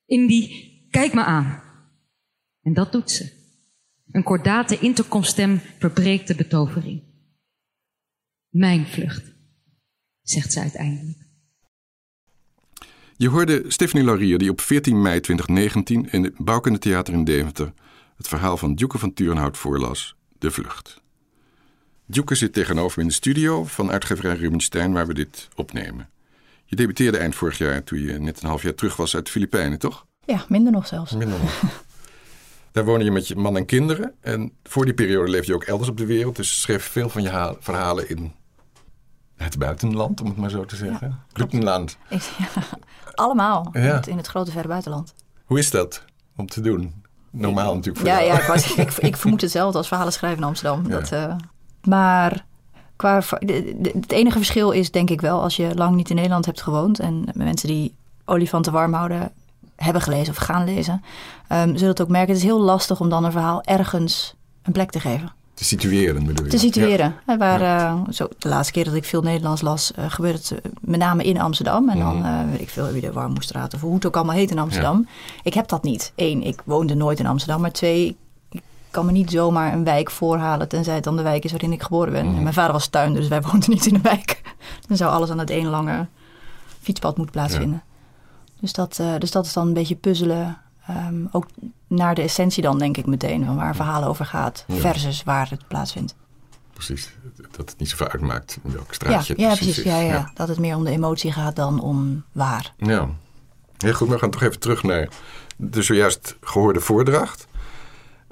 [0.05, 0.51] Indy,
[0.91, 1.63] kijk me aan.
[2.63, 3.41] En dat doet ze.
[4.11, 7.03] Een kordate intercomstem verbreekt de betovering.
[8.49, 9.35] Mijn vlucht,
[10.21, 11.22] zegt ze uiteindelijk.
[13.23, 17.73] Je hoorde Stephanie Laurier die op 14 mei 2019 in het Bouwkunde Theater in Deventer
[18.17, 21.01] het verhaal van Djoeke van Turenhout voorlas, De Vlucht.
[22.07, 26.11] Djoeke zit tegenover me in de studio van uitgeverij Rubinstein waar we dit opnemen.
[26.65, 29.31] Je debuteerde eind vorig jaar toen je net een half jaar terug was uit de
[29.31, 30.07] Filipijnen, toch?
[30.25, 31.13] Ja, minder nog zelfs.
[31.13, 31.63] Minder nog.
[32.73, 34.15] Daar woonde je met je man en kinderen.
[34.21, 36.37] En voor die periode leefde je ook elders op de wereld.
[36.37, 38.33] Dus schreef veel van je verhalen in
[39.43, 41.09] het buitenland, om het maar zo te zeggen.
[41.09, 41.97] Ja, buitenland.
[42.39, 42.63] Ja,
[43.15, 43.69] allemaal.
[43.73, 45.15] In, het, in, het, grote verre buitenland.
[45.45, 46.05] Hoe is dat
[46.37, 47.03] om te doen?
[47.31, 50.89] Normaal natuurlijk voor ja, Ja, ik, ik, ik, vermoed hetzelfde als verhalen schrijven in Amsterdam.
[50.89, 51.35] Dat, uh,
[51.85, 52.45] maar
[52.97, 53.23] qua,
[53.81, 56.99] het enige verschil is denk ik wel als je lang niet in Nederland hebt gewoond.
[56.99, 59.33] En mensen die olifanten warm houden
[59.77, 61.03] hebben gelezen of gaan lezen.
[61.49, 62.29] Um, zullen het ook merken.
[62.29, 65.33] Het is heel lastig om dan een verhaal ergens een plek te geven.
[65.63, 66.51] Te situeren bedoel je?
[66.51, 67.15] Te situeren.
[67.27, 67.37] Ja.
[67.37, 70.73] Waar, uh, zo, de laatste keer dat ik veel Nederlands las, uh, gebeurde het uh,
[70.81, 71.89] met name in Amsterdam.
[71.89, 74.51] En dan uh, weet ik veel wie de Warmoestraat of hoe het ook allemaal heet
[74.51, 75.09] in Amsterdam.
[75.43, 76.13] Ik heb dat niet.
[76.17, 77.61] Eén, ik woonde nooit in Amsterdam.
[77.61, 78.17] Maar twee,
[78.51, 81.73] ik kan me niet zomaar een wijk voorhalen tenzij het dan de wijk is waarin
[81.73, 82.27] ik geboren ben.
[82.27, 84.41] En mijn vader was tuin, dus wij woonden niet in een wijk.
[84.89, 86.07] dan zou alles aan het één lange
[86.81, 87.83] fietspad moeten plaatsvinden.
[88.61, 90.62] Dus, dat, dus dat is dan een beetje puzzelen.
[90.91, 91.47] Um, ook
[91.87, 95.51] naar de essentie dan denk ik meteen van waar een verhaal over gaat versus waar
[95.51, 96.15] het plaatsvindt.
[96.73, 97.13] Precies,
[97.51, 99.83] dat het niet zoveel uitmaakt in welk straatje ja, ja, precies.
[99.83, 102.75] Ja, ja, dat het meer om de emotie gaat dan om waar.
[102.77, 103.09] Ja,
[103.79, 104.09] heel goed.
[104.09, 105.09] We gaan toch even terug naar
[105.57, 107.47] de zojuist gehoorde voordracht.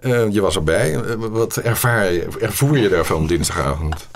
[0.00, 1.16] Uh, je was erbij.
[1.16, 4.08] wat ervaar je, ervoer je daarvan dinsdagavond?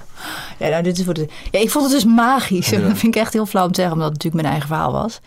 [0.58, 2.68] Ja, nou, dit is voor de, ja, ik vond het dus magisch.
[2.68, 2.80] Ja.
[2.88, 4.92] Dat vind ik echt heel flauw om te zeggen, omdat het natuurlijk mijn eigen verhaal
[4.92, 5.20] was.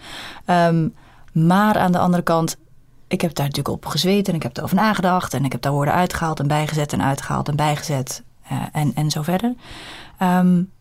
[0.46, 0.94] Um,
[1.32, 2.58] maar aan de andere kant,
[3.08, 5.34] ik heb daar natuurlijk op gezweten en ik heb erover nagedacht.
[5.34, 8.24] En ik heb daar woorden uitgehaald en bijgezet en uitgehaald en bijgezet.
[8.52, 9.56] Uh, en, en zo verder.
[10.22, 10.72] Um,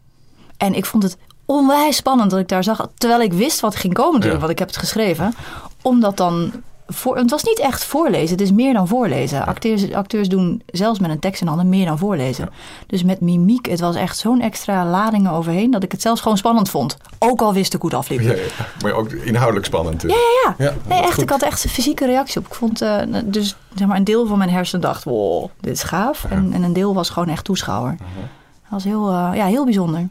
[0.56, 2.88] en ik vond het onwijs spannend dat ik daar zag.
[2.94, 4.46] Terwijl ik wist wat ging komen natuurlijk, ja.
[4.46, 5.34] want ik heb het geschreven.
[5.82, 6.52] Om dat dan...
[6.88, 9.38] Voor, het was niet echt voorlezen, het is meer dan voorlezen.
[9.38, 9.44] Ja.
[9.44, 12.44] Acteurs, acteurs doen zelfs met een tekst in handen meer dan voorlezen.
[12.44, 12.56] Ja.
[12.86, 15.70] Dus met mimiek, het was echt zo'n extra ladingen overheen...
[15.70, 16.96] dat ik het zelfs gewoon spannend vond.
[17.18, 18.20] Ook al wist ik hoe het afliep.
[18.20, 18.34] Ja,
[18.82, 20.00] maar ook inhoudelijk spannend.
[20.00, 20.12] Dus.
[20.12, 20.74] Ja, ja, ja.
[20.88, 22.46] nee, echt, ik had echt een fysieke reactie op.
[22.46, 25.04] Ik vond uh, dus zeg maar, een deel van mijn hersenen dacht...
[25.04, 26.24] wow, dit is gaaf.
[26.24, 27.92] En, en, een deel was gewoon echt toeschouwer.
[27.92, 28.24] Uh -huh.
[28.62, 30.08] Dat was heel, uh, ja, heel bijzonder.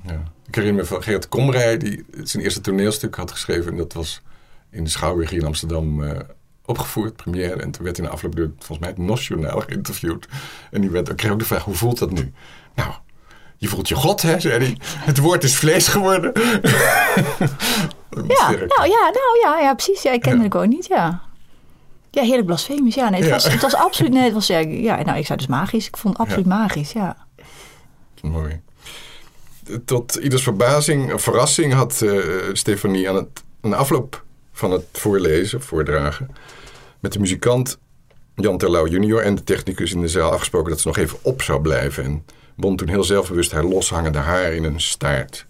[0.48, 1.78] Ik herinner me van Gerrit Komrij...
[1.78, 3.72] die zijn eerste toneelstuk had geschreven...
[3.72, 4.22] en dat was
[4.70, 6.02] in de Schouwburg hier in Amsterdam...
[6.02, 6.12] Uh,
[6.66, 7.62] opgevoerd, première.
[7.62, 10.28] En toen werd hij na afloop door volgens mij het NOS-journaal geïnterviewd.
[10.72, 12.34] En die werd, kreeg ook de vraag, hoe voelt dat nu?
[12.76, 12.92] Nou,
[13.58, 14.78] je voelt je God, hè, zei hij.
[14.98, 16.32] Het woord is vlees geworden.
[18.28, 20.02] ja, nou ja, nou ja, ja, precies.
[20.02, 20.44] Ja, ik kende ja.
[20.44, 21.22] het ook niet, ja.
[22.12, 22.96] Ja, heerlijk blasfemisch.
[22.96, 23.36] Ja, nee, het, ja.
[23.36, 25.88] Was, het was absoluut, nee, het was, ja, ja, nou, ik zei dus magisch.
[25.88, 27.26] Ik vond het absoluut magisch, ja.
[28.22, 28.62] Mooi.
[29.86, 32.24] Tot ieders verbazing, verrassing had uh,
[32.54, 34.25] Stefanie aan, het, aan de afloop
[34.56, 36.30] van het voorlezen, voordragen,
[37.00, 37.78] met de muzikant
[38.36, 41.42] Jan Terlouw junior en de technicus in de zaal afgesproken dat ze nog even op
[41.42, 42.04] zou blijven.
[42.04, 45.46] En bond toen heel zelfbewust haar loshangende haar in een staart.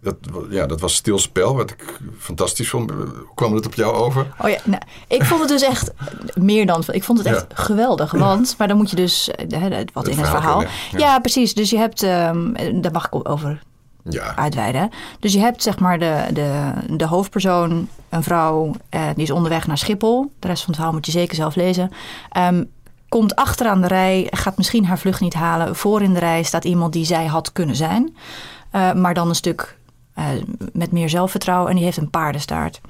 [0.00, 0.16] Dat,
[0.50, 2.90] ja, dat was stilspel, wat ik fantastisch vond.
[2.90, 4.34] Hoe kwam het op jou over?
[4.40, 5.90] Oh ja, nou, ik vond het dus echt
[6.34, 6.84] meer dan...
[6.90, 7.62] Ik vond het echt ja.
[7.62, 8.48] geweldig, want...
[8.48, 8.54] Ja.
[8.58, 9.30] Maar dan moet je dus...
[9.48, 10.60] Hè, wat in het verhaal...
[10.60, 10.68] Ja.
[10.90, 11.18] ja.
[11.18, 11.54] precies.
[11.54, 12.02] Dus je hebt...
[12.02, 13.62] Um, daar mag ik over
[14.08, 14.36] ja.
[14.36, 14.90] uitweiden.
[15.20, 19.66] Dus je hebt zeg maar de, de, de hoofdpersoon, een vrouw, eh, die is onderweg
[19.66, 20.32] naar Schiphol.
[20.38, 21.90] De rest van het verhaal moet je zeker zelf lezen.
[22.36, 22.70] Um,
[23.08, 25.76] komt achteraan de rij, gaat misschien haar vlucht niet halen.
[25.76, 28.16] Voor in de rij staat iemand die zij had kunnen zijn.
[28.72, 29.76] Uh, maar dan een stuk
[30.18, 30.24] uh,
[30.72, 32.80] met meer zelfvertrouwen en die heeft een paardenstaart.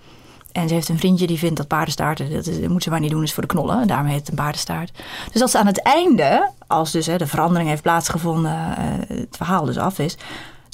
[0.53, 3.22] en ze heeft een vriendje die vindt dat paardenstaarten, dat, moet ze maar niet doen,
[3.22, 3.87] is voor de knollen.
[3.87, 4.92] Daarom heet het een paardenstaart.
[5.33, 8.85] Dus dat ze aan het einde, als dus hè, de verandering heeft plaatsgevonden, eh,
[9.18, 10.16] het verhaal dus af is,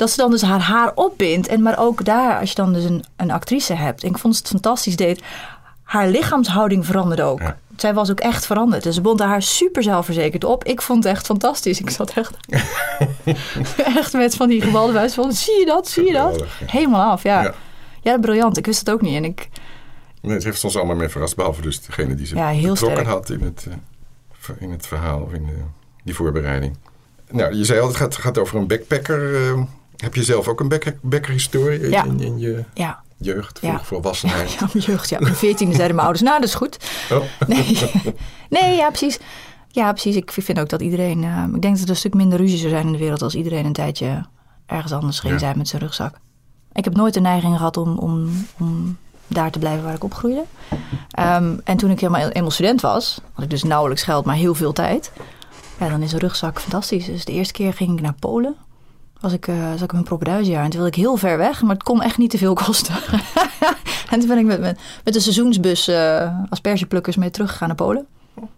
[0.00, 1.46] dat ze dan dus haar haar opbindt.
[1.46, 4.36] En maar ook daar, als je dan dus een, een actrice hebt, en ik vond
[4.38, 5.22] het fantastisch deed,
[5.82, 7.40] haar lichaamshouding veranderde ook.
[7.40, 7.58] Ja.
[7.76, 8.86] Zij was ook echt veranderd.
[8.86, 10.64] En ze bond haar super zelfverzekerd op.
[10.64, 11.80] Ik vond het echt fantastisch.
[11.80, 12.36] Ik zat echt,
[13.96, 16.44] echt met van die gebalde vuist van, zie je dat, zie je dat?
[16.66, 17.42] Helemaal af, ja.
[17.42, 17.54] Ja.
[18.02, 18.18] ja.
[18.18, 18.56] briljant.
[18.56, 19.14] Ik wist het ook niet.
[19.16, 19.48] En ik,
[20.22, 22.98] Nee, het heeft ons allemaal mee verrast, behalve dus degene die ze Ja, heel betrokken
[23.00, 23.06] sterk.
[23.16, 23.66] had in het,
[24.48, 25.56] eh, in het verhaal of in de,
[26.04, 26.76] die voorbereiding.
[27.30, 29.34] Nou, je zei al, het gaat, gaat over een backpacker.
[29.50, 29.62] eh,
[30.00, 32.04] heb je zelf ook een backpacker-historie in, Ja.
[32.04, 33.80] in, in je ja, jeugd, Ja.
[33.84, 34.52] volwassenheid?
[34.60, 35.08] ja, jeugd.
[35.08, 36.76] Ja, op mijn veertiende zeiden mijn ouders, nou, dat is goed.
[37.12, 37.22] Oh.
[37.48, 37.80] Nee,
[38.48, 39.18] nee ja, precies.
[39.68, 40.16] Ja, precies.
[40.16, 41.24] Ik vind ook dat iedereen...
[41.24, 43.22] eh, ik denk dat er een stuk minder ruzie zou zijn in de wereld...
[43.22, 44.24] als iedereen een tijdje
[44.66, 46.14] ergens anders ging zijn met zijn rugzak.
[46.72, 50.44] Ik heb nooit de neiging gehad om, om, om daar te blijven waar ik opgroeide.
[51.10, 53.20] Ehm, en toen ik helemaal eenmaal student was...
[53.32, 55.12] had ik dus nauwelijks geld, maar heel veel tijd.
[55.80, 57.06] Ja, dan is een rugzak fantastisch.
[57.06, 58.56] Dus de eerste keer ging ik naar Polen.
[59.20, 60.64] Was ik, eh zat ik een propeduisjaar.
[60.64, 62.94] En toen wilde ik heel ver weg, maar het kon echt niet te veel kosten.
[64.10, 68.06] en toen ben ik met, met, met de seizoensbus eh aspergeplukkers mee teruggegaan naar Polen.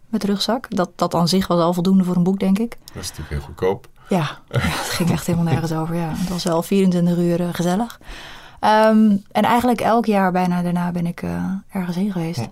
[0.08, 0.66] Met de rugzak.
[0.68, 2.76] Dat, dat aan zich was al voldoende voor een boek, denk ik.
[2.92, 3.88] Dat is natuurlijk heel goedkoop.
[4.08, 5.94] Ja, ja, het ging echt helemaal nergens over.
[5.94, 6.12] Ja.
[6.16, 8.00] Het was wel 24 uur eh, gezellig.
[8.60, 11.22] Ehm, en eigenlijk elk jaar bijna daarna ben ik
[11.70, 12.48] ergens heen geweest.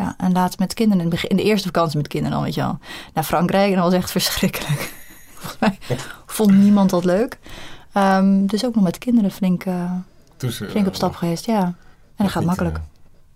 [0.00, 2.78] Ja, en laatst met kinderen, in, de eerste vakantie met kinderen dan, weet je wel.
[3.14, 4.92] Naar Frankrijk en dat was echt verschrikkelijk.
[5.40, 7.38] Volgens mij vond niemand dat leuk.
[7.92, 9.92] Ehm, dus ook nog met kinderen flink, eh,
[10.36, 11.62] Toen ze, flink op stap geweest, ja.
[11.62, 11.74] En
[12.16, 12.76] dat gaat niet, makkelijk.
[12.76, 12.82] eh,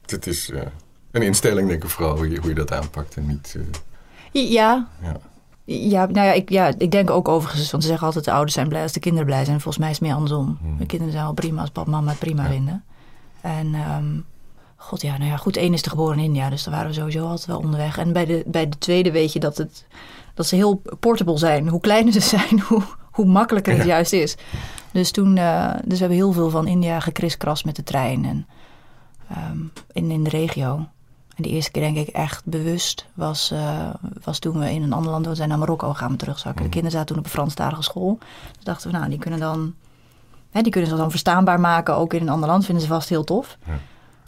[0.07, 0.63] het is eh,
[1.11, 3.17] een instelling, denk ik vooral, hoe je, hoe je dat aanpakt.
[3.17, 3.57] En niet,
[4.33, 5.17] eh, Ja, ja.
[5.67, 8.55] Ja, nou ja ik, ja, ik denk ook overigens, want ze zeggen altijd de ouders
[8.55, 9.61] zijn blij als de kinderen blij zijn.
[9.61, 10.59] Volgens mij is het meer andersom.
[10.61, 10.79] Hmm.
[10.79, 12.85] De kinderen zijn wel prima als papa en mama het prima vinden.
[13.41, 14.05] En ehm,
[14.77, 16.95] god ja, nou ja, goed, één is er geboren in India, dus daar waren we
[16.95, 17.99] sowieso altijd wel onderweg.
[17.99, 19.85] En bij de, bij de tweede weet je dat, het,
[20.35, 21.69] dat ze heel portable zijn.
[21.69, 23.89] Hoe kleiner ze zijn, hoe, hoe makkelijker het Ja.
[23.89, 24.37] juist is.
[24.93, 28.47] Dus toen, eh, dus we hebben heel veel van India gekriskrast met de trein en
[29.29, 29.59] ehm,
[29.93, 30.87] in, in de regio.
[31.37, 33.89] En de eerste keer denk ik echt bewust was, eh,
[34.25, 36.55] was toen we in een ander land we zijn naar Marokko gaan terugzakken.
[36.63, 36.65] Mhm.
[36.65, 38.19] De kinderen zaten toen op een Franstalige school.
[38.55, 39.75] Dus dachten we, nou, die kunnen dan,
[40.51, 42.65] hè, die kunnen ze dan verstaanbaar maken, ook in een ander land.
[42.65, 43.59] Vinden ze vast heel tof.
[43.67, 43.73] Ja.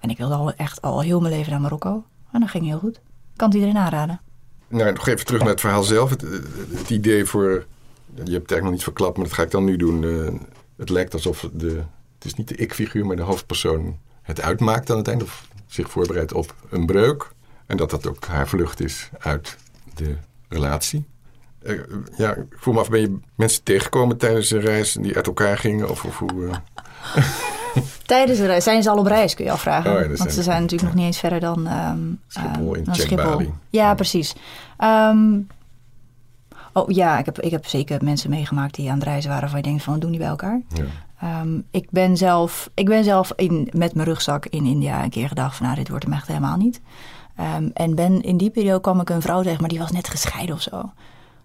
[0.00, 2.04] En ik wilde al echt al heel mijn leven naar Marokko.
[2.32, 3.00] En dat ging heel goed.
[3.36, 4.20] Kan het iedereen aanraden.
[4.68, 6.10] Nou, nog even terug naar het verhaal zelf.
[6.10, 6.22] Het,
[6.70, 7.48] het idee voor.
[7.50, 7.52] Je
[8.14, 10.04] hebt het eigenlijk nog niet verklapt, maar dat ga ik dan nu doen.
[10.04, 10.34] Eh,
[10.76, 11.82] het lijkt alsof de.
[12.14, 15.22] Het is niet de ik-figuur, maar de hoofdpersoon het uitmaakt aan het eind.
[15.22, 17.30] Of zich voorbereidt op een breuk.
[17.66, 19.56] En dat dat ook haar vlucht is uit
[19.94, 20.16] de
[20.48, 21.04] relatie.
[21.62, 21.78] Eh,
[22.16, 25.58] ja, ik voel me af, ben je mensen tegengekomen tijdens een reis die uit elkaar
[25.58, 25.90] gingen?
[25.90, 26.46] Of, of hoe.
[26.48, 26.56] eh,
[28.06, 29.94] Tijdens de reis zijn ze al op reis, kun je afvragen.
[29.94, 33.16] Oh ja, Want ze zijn natuurlijk nog niet eens verder dan ehm, Schiphol ehm, in
[33.16, 33.54] dan.
[33.70, 34.34] Ja, precies.
[34.76, 35.38] Ehm,
[36.72, 39.42] oh ja, ik heb, ik heb zeker mensen meegemaakt die aan het reizen waren...
[39.44, 40.60] waarvan je denkt van, wat doen die bij elkaar?
[40.68, 40.84] ja.
[41.20, 45.28] Ehm, ik ben zelf, ik ben zelf in, met mijn rugzak in India een keer
[45.28, 45.66] gedacht van...
[45.66, 46.80] nou, dit wordt hem echt helemaal niet.
[47.72, 50.54] En ben, in die periode kwam ik een vrouw tegen, maar die was net gescheiden
[50.54, 50.92] of zo.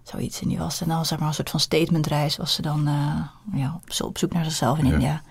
[0.02, 0.40] Zoiets.
[0.40, 2.36] En die was dan al zeg maar, een soort van statementreis.
[2.36, 4.92] Was ze dan eh, ja, op, op zoek naar zichzelf in Ja.
[4.92, 5.22] India.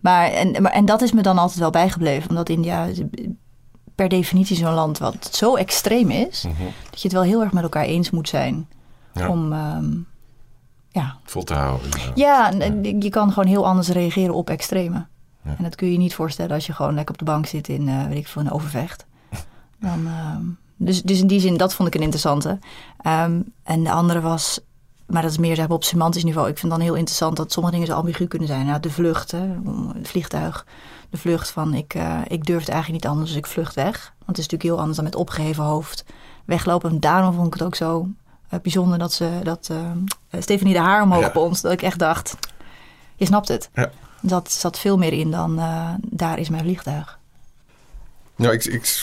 [0.00, 2.28] Maar en, maar, en dat is me dan altijd wel bijgebleven.
[2.28, 2.88] Omdat India
[3.94, 6.44] per definitie zo'n land wat zo extreem is...
[6.44, 6.62] Mhm.
[6.90, 8.68] dat je het wel heel erg met elkaar eens moet zijn.
[9.14, 9.28] Ja.
[9.28, 9.90] Om, ehm,
[10.88, 11.90] ja, Vol te houden.
[12.14, 12.50] ja,
[12.82, 15.06] je kan gewoon heel anders reageren op extreme.
[15.44, 15.54] Ja.
[15.56, 17.68] En dat kun je je niet voorstellen als je gewoon lekker op de bank zit
[17.68, 19.06] in, eh weet ik veel, een overvecht.
[19.80, 20.42] Dan, ehm,
[20.76, 22.58] dus, dus in die zin, dat vond ik een interessante.
[23.00, 24.60] Ehm, en de andere was,
[25.10, 26.48] maar dat is meer op semantisch niveau.
[26.48, 28.66] Ik vind dan heel interessant dat sommige dingen zo ambigu kunnen zijn.
[28.66, 29.48] Nou, de vlucht, hè,
[29.94, 30.66] het vliegtuig.
[31.10, 33.92] De vlucht van, ik, eh, ik durf het eigenlijk niet anders, dus ik vlucht weg.
[33.94, 36.04] Want het is natuurlijk heel anders dan met opgeheven hoofd
[36.44, 36.90] weglopen.
[36.90, 38.08] En daarom vond ik het ook zo
[38.48, 39.68] eh, bijzonder dat ze dat
[40.30, 41.32] eh, Stephanie de haar omhoog Ja.
[41.32, 41.62] bond.
[41.62, 42.36] Dat ik echt dacht,
[43.16, 43.70] je snapt het.
[43.74, 43.90] Ja.
[44.20, 45.60] Dat zat veel meer in dan
[46.00, 47.18] daar is mijn vliegtuig.
[48.40, 49.02] Nou, ik, ik,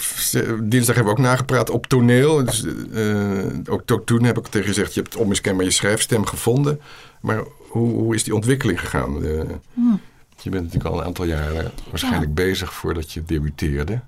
[0.63, 2.45] dinsdag hebben we ook nagepraat op toneel.
[2.45, 6.25] Dus, eh, ook to- toen heb ik tegen je gezegd, je hebt onmiskenbaar je schrijfstem
[6.25, 6.81] gevonden.
[7.21, 9.25] Maar hoe, hoe is die ontwikkeling gegaan?
[9.73, 9.99] Hmm.
[10.41, 13.99] Je bent natuurlijk al een aantal jaren waarschijnlijk bezig voordat je debuteerde.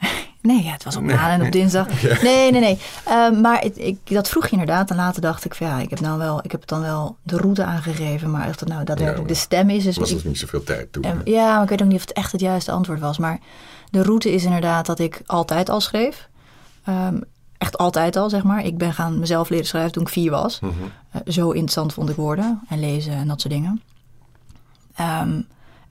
[0.42, 1.16] Nee, ja, het was op Nee.
[1.16, 2.02] maan en op dinsdag.
[2.22, 2.78] Nee, nee, nee.
[3.04, 4.90] Eh, maar het- ik, dat vroeg je inderdaad.
[4.90, 7.36] En later dacht ik van ja, ik heb, nou wel, ik heb dan wel de
[7.36, 8.30] route aangegeven.
[8.30, 9.86] Maar of dat nou daadwerkelijk Ja, de stem is.
[9.86, 11.02] Er was ik- dus niet zoveel tijd toen.
[11.02, 13.18] En- ja, maar ik weet ook niet of het echt het juiste antwoord was.
[13.18, 13.38] Maar
[13.92, 16.28] de route is inderdaad dat ik altijd al schreef.
[16.84, 17.20] Ehm,
[17.58, 18.64] echt altijd al, zeg maar.
[18.64, 20.60] Ik ben gaan mezelf leren schrijven toen ik vier was.
[20.60, 20.72] Mhm.
[21.10, 23.82] Eh, zo interessant vond ik woorden en lezen en dat soort dingen.
[24.94, 25.40] Ehm,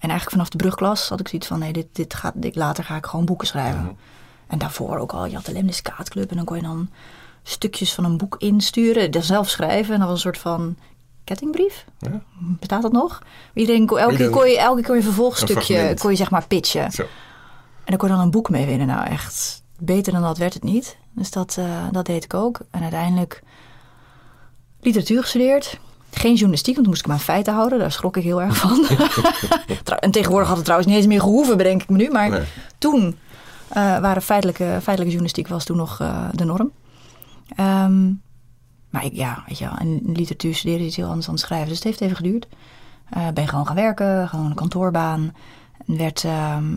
[0.01, 2.83] En eigenlijk vanaf de brugklas had ik zoiets van, nee, dit, dit gaat, dit, later
[2.83, 3.81] ga ik gewoon boeken schrijven.
[3.81, 3.91] Mhm.
[4.47, 5.53] En daarvoor ook al, je had de
[6.29, 6.89] en dan kon je dan
[7.43, 9.93] stukjes van een boek insturen, zelf schrijven.
[9.93, 10.75] En dat was een soort van
[11.23, 11.85] kettingbrief.
[11.99, 12.21] Ja.
[12.39, 13.21] Bestaat dat nog?
[13.53, 16.47] Iedereen, kon- elke, keer Iedereen- kon je, elke keer een vervolgstukje, kon je zeg maar
[16.47, 16.91] pitchen.
[16.91, 17.03] Zo.
[17.83, 18.87] En dan kon dan een boek mee winnen.
[18.87, 20.97] Nou, echt beter dan dat werd het niet.
[21.11, 22.59] Dus dat, eh, dat deed ik ook.
[22.71, 23.43] En uiteindelijk
[24.81, 25.79] literatuur gestudeerd.
[26.11, 27.79] Geen journalistiek, want toen moest ik me aan feiten houden.
[27.79, 28.85] Daar schrok ik heel erg van.
[29.99, 32.09] En tegenwoordig had het trouwens niet eens meer gehoeven, bedenk ik me nu.
[32.09, 32.43] Maar Nee.
[32.77, 33.17] toen
[33.67, 36.71] eh, waren feitelijke, feitelijke journalistiek was toen nog eh, de norm.
[37.55, 38.05] Ehm,
[38.89, 41.67] maar ik, ja, weet je wel, en literatuur studeren is iets heel anders dan schrijven.
[41.67, 42.47] Dus het heeft even geduurd.
[43.09, 45.35] Eh, ben gewoon gaan werken, gewoon een kantoorbaan.
[45.87, 46.75] En werd ehm,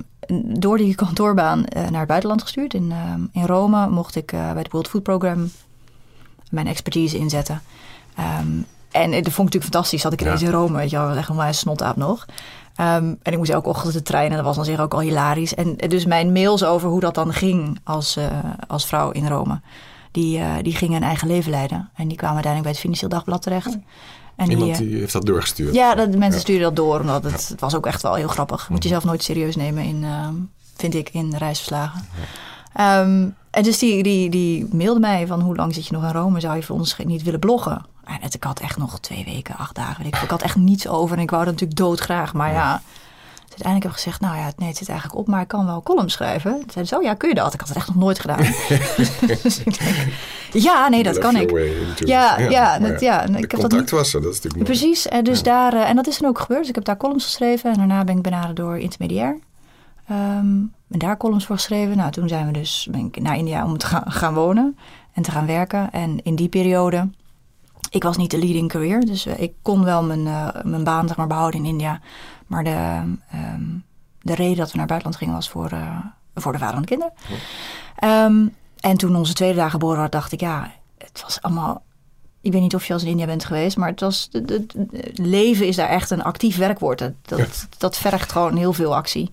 [0.58, 2.74] door die kantoorbaan eh, naar het buitenland gestuurd.
[2.74, 5.50] In, ehm, in Rome mocht ik eh, bij het World Food Program
[6.50, 7.62] mijn expertise inzetten.
[8.16, 8.46] Ehm,
[8.90, 10.02] en dat vond ik natuurlijk fantastisch.
[10.02, 10.46] Dat ik ineens Ja.
[10.46, 12.26] in Rome, weet je wel, was echt een snotaap nog.
[12.76, 15.00] Ehm, en ik moest elke ochtend de trein en dat was dan zeker ook al
[15.00, 15.54] hilarisch.
[15.54, 18.26] En dus mijn mails over hoe dat dan ging als, eh,
[18.66, 19.60] als vrouw in Rome,
[20.10, 21.90] die, eh, die gingen een eigen leven leiden.
[21.94, 23.78] En die kwamen uiteindelijk bij het Financieel Dagblad terecht.
[24.36, 25.74] En Iemand die heeft dat doorgestuurd.
[25.74, 26.40] ja, dat, de mensen Ja.
[26.40, 28.68] stuurden dat door, omdat het, het was ook echt wel heel grappig.
[28.68, 30.34] Moet je zelf nooit serieus nemen in, ehm,
[30.76, 32.06] vind ik, in reisverslagen.
[32.72, 36.10] Ehm, en dus die, die, die mailde mij van hoe lang zit je nog in
[36.12, 36.40] Rome?
[36.40, 37.84] Zou je voor ons niet willen bloggen?
[38.04, 40.06] En het, ik had echt nog twee weken, acht dagen.
[40.06, 42.32] Ik had echt niets over en ik wou dat natuurlijk doodgraag.
[42.32, 42.82] Maar ja,
[43.54, 45.66] dus uiteindelijk heb ik gezegd, nou ja, nee, het zit eigenlijk op, maar ik kan
[45.66, 46.52] wel columns schrijven.
[46.52, 47.54] Toen zeiden ze, oh ja, kun je dat?
[47.54, 48.38] Ik had het echt nog nooit gedaan.
[49.42, 49.96] dus ik denk,
[50.52, 51.50] ja, nee, dat kan ik.
[51.50, 54.64] into- Ja, ja, maar dat- ja, ik heb dat niet- was er, dat is natuurlijk.
[54.64, 56.60] Precies, en, dus daar, eh, en dat is dan ook gebeurd.
[56.60, 59.38] Dus ik heb daar columns geschreven en daarna ben ik benaderd door Intermediair.
[60.08, 60.46] Ehm,
[60.90, 61.96] en daar columns voor geschreven.
[61.96, 64.78] Nou, toen zijn we dus ben ik naar India om te gaan, gaan wonen
[65.12, 65.90] en te gaan werken.
[65.92, 67.08] En in die periode,
[67.94, 71.06] ik was niet de leading career, dus eh, ik kon wel mijn, eh, mijn baan
[71.08, 72.00] zeg maar, behouden in India.
[72.46, 73.62] Maar de, ehm,
[74.20, 75.98] de reden dat we naar het buitenland gingen was voor, eh,
[76.34, 77.12] voor de vader van de kinderen.
[77.96, 78.46] Ehm,
[78.80, 81.82] en toen onze tweede dag geboren werd, dacht ik, ja, het was allemaal
[82.40, 84.66] ik weet niet of je als in India bent geweest, maar het was, de, de-
[84.66, 86.98] de- leven is daar echt een actief werkwoord.
[86.98, 89.30] Dat, dat, dat vergt gewoon heel veel actie.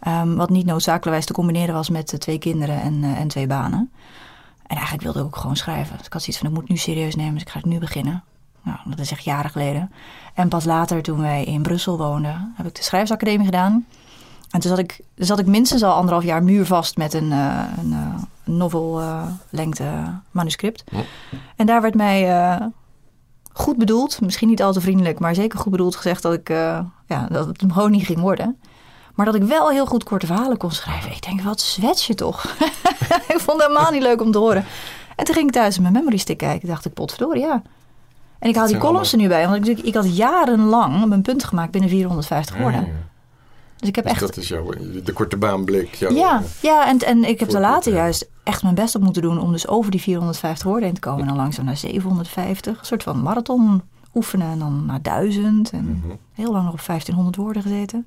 [0.00, 3.92] Ehm, wat niet noodzakelijkwijs te combineren was met twee kinderen en, en twee banen.
[4.66, 5.96] En eigenlijk wilde ik ook gewoon schrijven.
[5.96, 7.78] Dus ik had zoiets van, ik moet nu serieus nemen, dus ik ga het nu
[7.78, 8.24] beginnen.
[8.62, 9.92] Nou, dat is echt jaren geleden.
[10.34, 13.86] En pas later, toen wij in Brussel woonden, heb ik de schrijfsacademie gedaan.
[14.50, 17.92] En toen zat ik, zat ik minstens al anderhalf jaar muurvast met een, eh, een
[17.92, 20.84] eh, novel-lengte manuscript.
[21.56, 22.60] En daar werd mij
[23.52, 26.48] goed bedoeld, misschien niet al te vriendelijk, maar zeker goed bedoeld gezegd dat, ik,
[27.06, 28.58] ja, dat het hem gewoon niet ging worden.
[29.14, 31.10] Maar dat ik wel heel goed korte verhalen kon schrijven.
[31.10, 32.44] Ik denk, wat zwets je toch?
[33.34, 34.64] ik vond het helemaal niet leuk om te horen.
[35.16, 36.68] En toen ging ik thuis in mijn memory stick kijken.
[36.68, 37.62] dacht ik, potverdorie, ja.
[38.38, 39.48] En ik haal die columns er nu bij.
[39.48, 42.80] Want ik, ik had jarenlang mijn punt gemaakt binnen 450 woorden.
[42.80, 42.92] Ja, ja.
[43.76, 44.20] Dus ik heb Dus echt...
[44.22, 44.70] dat is jouw,
[45.04, 45.94] de korte baanblik.
[45.94, 47.98] Jouw, Ja, ja en, en ik heb er later ja.
[47.98, 51.00] juist echt mijn best op moeten doen om dus over die 450 woorden heen te
[51.00, 51.20] komen.
[51.20, 52.78] En dan langzaam naar 750.
[52.78, 53.82] Een soort van marathon
[54.14, 55.70] oefenen en dan naar 1000.
[55.70, 56.14] En Mhm.
[56.32, 58.06] heel lang nog op 1500 woorden gezeten.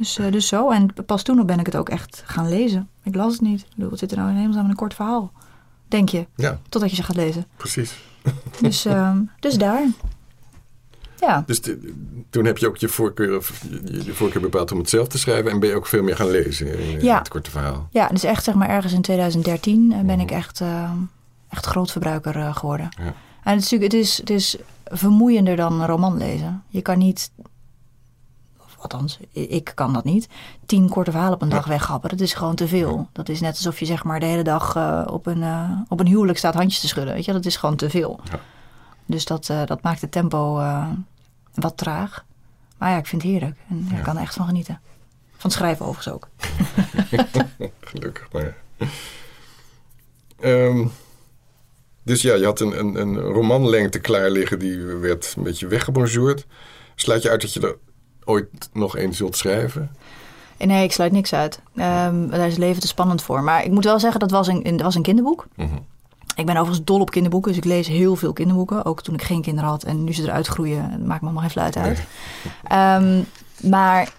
[0.00, 0.70] Dus, eh, dus zo.
[0.70, 2.88] En pas toen ben ik het ook echt gaan lezen.
[3.02, 3.60] Ik las het niet.
[3.60, 5.32] Ik bedoel, zit er nou in hemelsnaam in een kort verhaal?
[5.88, 7.46] Denk je, ja, totdat je ze gaat lezen.
[7.56, 7.94] precies.
[8.60, 9.82] Dus, ehm, dus daar.
[11.20, 11.42] Ja.
[11.46, 11.92] Dus de-
[12.30, 15.50] toen heb je ook je voorkeur, je, je voorkeur bepaald om het zelf te schrijven.
[15.50, 17.18] En ben je ook veel meer gaan lezen in Ja.
[17.18, 17.88] het korte verhaal.
[17.90, 20.90] ja, dus echt zeg maar ergens in 2013 eh, ben ik echt, eh,
[21.48, 22.88] echt grootverbruiker eh, geworden.
[22.98, 23.14] Ja.
[23.44, 26.62] En het is het is, het is vermoeiender dan een roman lezen.
[26.68, 27.30] Je kan niet,
[28.80, 30.28] althans, ik kan dat niet,
[30.66, 32.10] tien korte verhalen op een dag weghappen.
[32.10, 33.08] Dat is gewoon te veel.
[33.12, 36.00] Dat is net alsof je zeg maar de hele dag eh, op, een, eh, op
[36.00, 37.14] een huwelijk staat handjes te schudden.
[37.14, 37.32] Weet je?
[37.32, 38.20] Dat is gewoon te veel.
[38.30, 38.40] Ja.
[39.06, 40.54] Dus dat, eh, dat maakt het tempo
[41.54, 42.24] wat traag.
[42.78, 43.56] Maar ja, ik vind het heerlijk.
[43.68, 44.80] En ja, ik kan er echt van genieten.
[45.36, 46.28] Van schrijven overigens ook.
[47.80, 48.86] Gelukkig, maar ja.
[50.40, 50.86] Ehm,
[52.02, 54.58] dus ja, je had een, een, een romanlengte klaar liggen.
[54.58, 56.46] Die werd een beetje weggebonjourd.
[56.94, 57.76] Sluit je uit dat je er
[58.30, 59.90] ooit nog eens zult schrijven?
[60.56, 61.60] En Nee, ik sluit niks uit.
[61.76, 63.42] Ehm, daar is het leven te spannend voor.
[63.42, 65.46] Maar ik moet wel zeggen, dat was een, dat was een kinderboek.
[65.56, 65.76] Mhm.
[66.36, 68.84] Ik ben overigens dol op kinderboeken, dus ik lees heel veel kinderboeken.
[68.84, 71.42] Ook toen ik geen kinderen had en nu ze eruit groeien, het maakt me allemaal
[71.42, 72.02] geen fluit uit.
[72.64, 73.22] Ehm,
[73.70, 74.12] maar,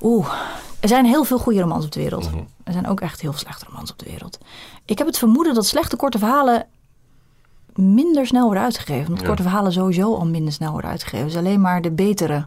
[0.00, 0.32] oeh,
[0.80, 2.30] er zijn heel veel goede romans op de wereld.
[2.30, 2.42] Mhm.
[2.64, 4.38] Er zijn ook echt heel veel slechte romans op de wereld.
[4.84, 6.66] Ik heb het vermoeden dat slechte korte verhalen
[7.74, 9.06] minder snel worden uitgegeven.
[9.06, 9.26] Omdat Ja.
[9.26, 11.26] korte verhalen sowieso al minder snel worden uitgegeven.
[11.26, 12.46] Dus alleen maar de betere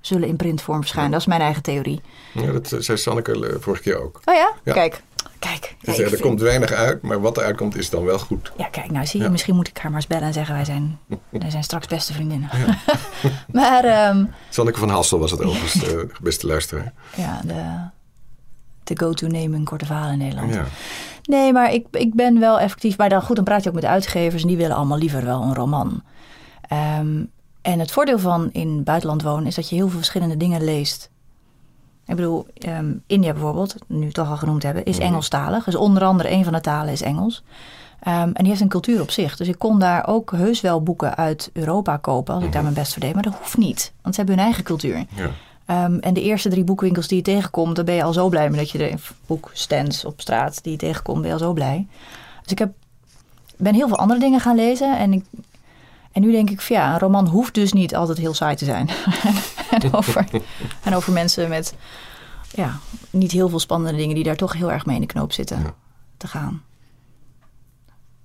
[0.00, 1.10] zullen in printvorm verschijnen.
[1.12, 2.00] Dat is mijn eigen theorie.
[2.34, 4.20] Ja, dat eh, zei Sanneke eh, vorige keer ook.
[4.24, 4.52] Oh ja?
[4.64, 4.72] Ja.
[4.72, 5.02] Kijk,
[5.38, 8.18] Kijk, Dus, eh, er vind- komt weinig uit, maar wat eruit komt is dan wel
[8.18, 8.52] goed.
[8.56, 10.64] ja, kijk, nou zie je, misschien moet ik haar maar eens bellen en zeggen: wij
[10.64, 10.98] zijn,
[11.30, 12.48] wij zijn straks beste vriendinnen.
[13.52, 15.84] maar ehm, Zanneke van Hassel was het overigens,
[16.22, 16.92] beste luisteraar.
[17.16, 17.62] ja, de,
[18.84, 20.54] de go-to name in korte verhalen in Nederland.
[20.54, 20.64] Ja.
[21.22, 22.96] Nee, maar ik, ik ben wel effectief.
[22.98, 25.42] Maar dan goed, dan praat je ook met uitgevers en die willen allemaal liever wel
[25.42, 26.02] een roman.
[26.68, 27.24] Ehm,
[27.62, 30.64] en het voordeel van in het buitenland wonen is dat je heel veel verschillende dingen
[30.64, 31.10] leest.
[32.06, 35.64] Ik bedoel, ehm, India bijvoorbeeld, nu toch al genoemd hebben, is Engelstalig.
[35.64, 37.42] Dus onder andere een van de talen is Engels.
[38.00, 39.36] Ehm, en die heeft een cultuur op zich.
[39.36, 42.74] Dus ik kon daar ook heus wel boeken uit Europa kopen als ik daar mijn
[42.74, 43.14] best voor deed.
[43.14, 45.04] Maar dat hoeft niet, want ze hebben hun eigen cultuur.
[45.14, 45.30] Ja.
[45.66, 48.50] Ehm, en de eerste drie boekwinkels die je tegenkomt, daar ben je al zo blij
[48.50, 48.94] mee dat je de
[49.26, 51.86] boekstands op straat die je tegenkomt, ben je al zo blij.
[52.42, 52.72] Dus ik heb,
[53.56, 55.24] ben heel veel andere dingen gaan lezen en, ik,
[56.12, 58.64] en nu denk ik van ja, een roman hoeft dus niet altijd heel saai te
[58.64, 58.88] zijn.
[59.70, 60.24] en, over,
[60.84, 61.74] en over mensen met
[62.54, 62.78] ja,
[63.10, 65.58] niet heel veel spannende dingen die daar toch heel erg mee in de knoop zitten
[65.62, 65.74] Ja.
[66.16, 66.62] te gaan.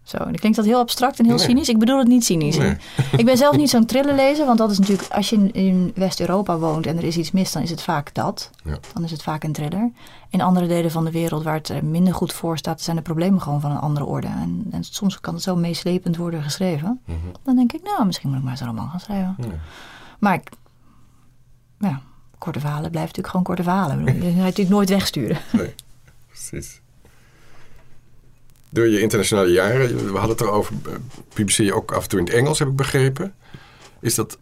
[0.08, 1.46] Zo, en klinkt dat heel abstract en heel Nee.
[1.46, 1.70] cynisch.
[1.70, 2.58] Ik bedoel het niet cynisch.
[2.58, 2.78] Nee.
[3.18, 5.14] Ik ben zelf niet zo'n thrillerlezer, want dat is natuurlijk...
[5.14, 8.14] Als je in, in West-Europa woont en er is iets mis, dan is het vaak
[8.14, 8.52] dat.
[8.64, 8.78] Ja.
[8.94, 9.92] Dan is het vaak een thriller.
[10.30, 12.82] In andere delen van de wereld waar het er minder goed voor staat...
[12.82, 14.28] zijn de problemen gewoon van een andere orde.
[14.28, 17.02] En, en soms kan het zo meeslepend worden geschreven.
[17.06, 17.18] Mhm.
[17.44, 19.36] Dan denk ik, nou, misschien moet ik maar eens een roman gaan schrijven.
[19.38, 19.46] Ja.
[20.20, 20.50] Maar ik,
[21.80, 22.02] ja,
[22.38, 24.06] korte verhalen blijven natuurlijk gewoon korte verhalen.
[24.06, 25.38] Je ga je natuurlijk nooit wegsturen.
[25.52, 25.76] Nee,
[26.28, 26.82] precies.
[28.70, 30.92] Door je internationale jaren, we hadden het erover, eh,
[31.34, 33.34] publiceer je ook af en toe in het Engels, heb ik begrepen.
[34.00, 34.38] Is dat,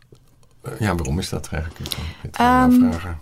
[0.61, 1.87] eh, ja, waarom is dat eigenlijk?
[1.89, 3.19] Ik het jou Ehm, vragen.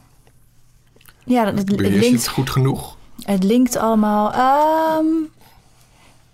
[1.26, 2.98] Ja, het, het, je linkt, het goed genoeg?
[3.24, 4.32] het linkt allemaal...
[4.34, 5.06] ehm,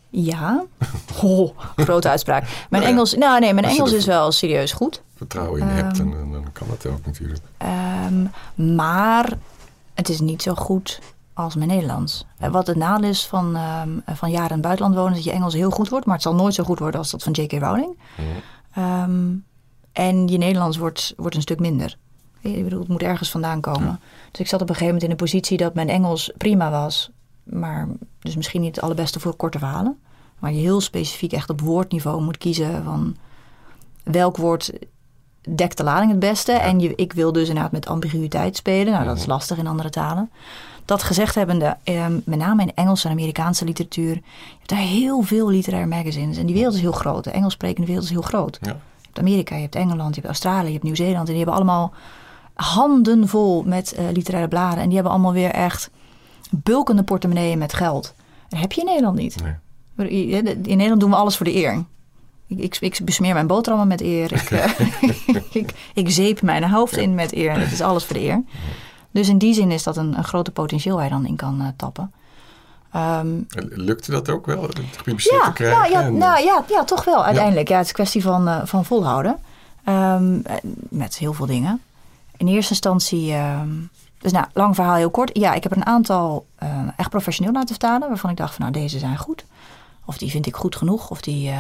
[0.10, 0.64] ja.
[1.24, 2.42] Oh, grote uitspraak.
[2.44, 5.02] Mijn Nou ja, Engels, nou nee, mijn je Engels is wel serieus goed.
[5.16, 6.08] Vertrouwen in hebt, Ehm.
[6.12, 7.40] en, dan- dan kan dat ook natuurlijk.
[7.58, 8.26] Ehm,
[8.76, 9.34] maar
[9.94, 11.00] het is niet zo goed
[11.44, 12.26] als mijn Nederlands.
[12.38, 15.12] En wat het nadeel is van, ehm, van jaren in het buitenland wonen...
[15.12, 16.06] is dat je Engels heel goed wordt.
[16.06, 17.52] Maar het zal nooit zo goed worden als dat van J.K.
[17.52, 17.98] Rowling.
[18.74, 19.36] Ehm,
[19.92, 21.98] en je Nederlands wordt, wordt een stuk minder.
[22.42, 24.00] Ik bedoel, het moet ergens vandaan komen.
[24.32, 27.10] Dus ik zat op een gegeven moment in een positie dat mijn Engels prima was.
[27.44, 27.88] Maar
[28.20, 30.00] dus misschien niet het allerbeste voor korte verhalen.
[30.40, 33.16] Maar je heel specifiek echt op woordniveau moet kiezen van
[34.04, 34.72] welk woord
[35.56, 36.52] dekt de lading het beste.
[36.52, 38.94] En je, ik wil dus inderdaad met ambiguïteit spelen.
[38.94, 40.32] Nou, dat is lastig in andere talen.
[40.90, 44.14] Dat gezegd hebbende, ehm, met name in Engelse en Amerikaanse literatuur...
[44.14, 44.22] je
[44.58, 46.38] hebt daar heel veel literaire magazines.
[46.38, 47.24] En die wereld is heel groot.
[47.24, 48.58] De Engels sprekende wereld is heel groot.
[48.62, 48.70] Ja.
[48.70, 51.28] Je hebt Amerika, je hebt Engeland, je hebt Australië, je hebt Nieuw-Zeeland.
[51.28, 51.94] En die hebben allemaal
[52.54, 54.80] handen vol met eh, literaire bladen.
[54.80, 55.90] En die hebben allemaal weer echt
[56.50, 58.14] bulkende portemonneeën met geld.
[58.48, 59.36] Dat heb je in Nederland niet.
[59.98, 60.36] Nee.
[60.46, 61.84] In Nederland doen we alles voor de eer.
[62.48, 64.34] Ik, ik, ik besmeer mijn boterhammen met eer.
[64.34, 64.72] Ik, eh,
[65.62, 67.60] ik, ik zeep mijn hoofd in met eer.
[67.60, 68.44] Het is alles voor de eer.
[69.12, 71.62] Dus in die zin is dat een, een grote potentieel waar je dan in kan
[71.62, 72.12] eh, tappen.
[72.92, 75.80] Ehm, Lukte dat ook wel, het gepubliceerd ja, te krijgen?
[75.80, 77.68] nou, ja, En, nou, ja, ja, toch wel uiteindelijk.
[77.68, 77.76] Ja.
[77.76, 79.40] het is een kwestie van, eh, van volhouden.
[79.84, 80.56] Ehm, eh,
[80.90, 81.82] met heel veel dingen.
[82.38, 83.34] In eerste instantie...
[83.34, 83.70] ehm,
[84.20, 85.30] dus nou, lang verhaal heel kort.
[85.34, 88.08] Ja, ik heb een aantal eh, echt professioneel laten vertalen...
[88.08, 89.46] waarvan ik dacht van, nou, deze zijn goed.
[90.06, 91.10] Of die vind ik goed genoeg.
[91.10, 91.54] Of die,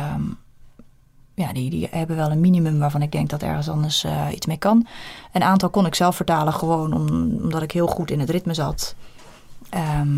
[1.39, 4.45] ja, die, die hebben wel een minimum waarvan ik denk dat ergens anders eh, iets
[4.45, 4.87] mee kan.
[5.31, 7.07] Een aantal kon ik zelf vertalen gewoon om,
[7.43, 8.95] omdat ik heel goed in het ritme zat.
[9.69, 10.17] Ehm,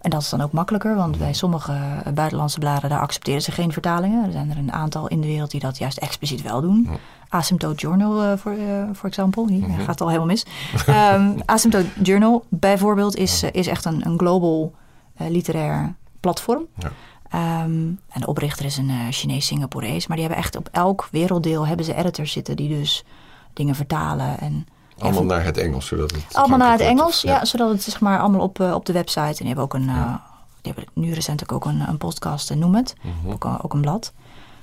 [0.00, 3.72] en dat is dan ook makkelijker, want bij sommige buitenlandse bladen daar accepteren ze geen
[3.72, 4.24] vertalingen.
[4.24, 6.88] Er zijn er een aantal in de wereld die dat juist expliciet wel doen.
[7.28, 9.52] Asymptote Journal, eh, voor eh, voor example.
[9.52, 10.46] Hier gaat het al helemaal mis.
[10.86, 14.74] Ehm Asymptote Journal bijvoorbeeld is, is echt een, een global
[15.16, 16.66] literair platform.
[16.74, 16.92] Ja.
[17.30, 17.70] Ehm,
[18.08, 20.06] en de oprichter is een eh, Chinees-Singaporees.
[20.06, 23.04] Maar die hebben echt op elk werelddeel hebben ze editors zitten die dus
[23.52, 24.38] dingen vertalen.
[24.40, 24.66] En,
[24.98, 26.24] Allemaal naar het Engels, zodat het...
[26.34, 26.80] allemaal naar het.
[26.80, 27.44] Engels, ja.
[27.44, 29.20] zodat het zeg maar allemaal op, eh, op de website.
[29.20, 30.14] En die hebben ook een, eh,
[30.60, 32.94] die hebben nu recentelijk ook een, een podcast, noem het.
[33.26, 34.12] ook, een- ook een blad.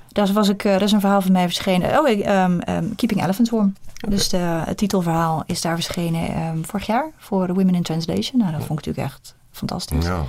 [0.08, 1.98] Daar was ik, er is een verhaal van mij verschenen.
[1.98, 3.74] Oh, ik, ehm, ehm, Keeping Elephants Warm.
[4.08, 8.40] Dus de, het titelverhaal is daar verschenen vorig jaar voor Women in Translation.
[8.40, 10.04] Nou, dat vond ik natuurlijk echt fantastisch.
[10.06, 10.22] Ja.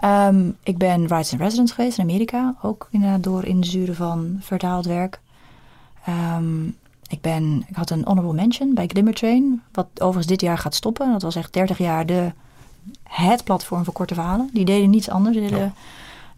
[0.00, 2.54] Ehm, ik ben Writers in Residence geweest in Amerika.
[2.62, 5.20] Ook inderdaad door inzuren van vertaald werk.
[6.04, 6.66] Ehm,
[7.08, 9.62] ik, ben, ik had een honorable mention bij Glimmer Train.
[9.72, 11.12] Wat overigens dit jaar gaat stoppen.
[11.12, 12.32] Dat was echt 30 jaar de,
[13.02, 14.50] het platform voor korte verhalen.
[14.52, 15.36] Die deden niets anders.
[15.36, 15.74] Die, deden-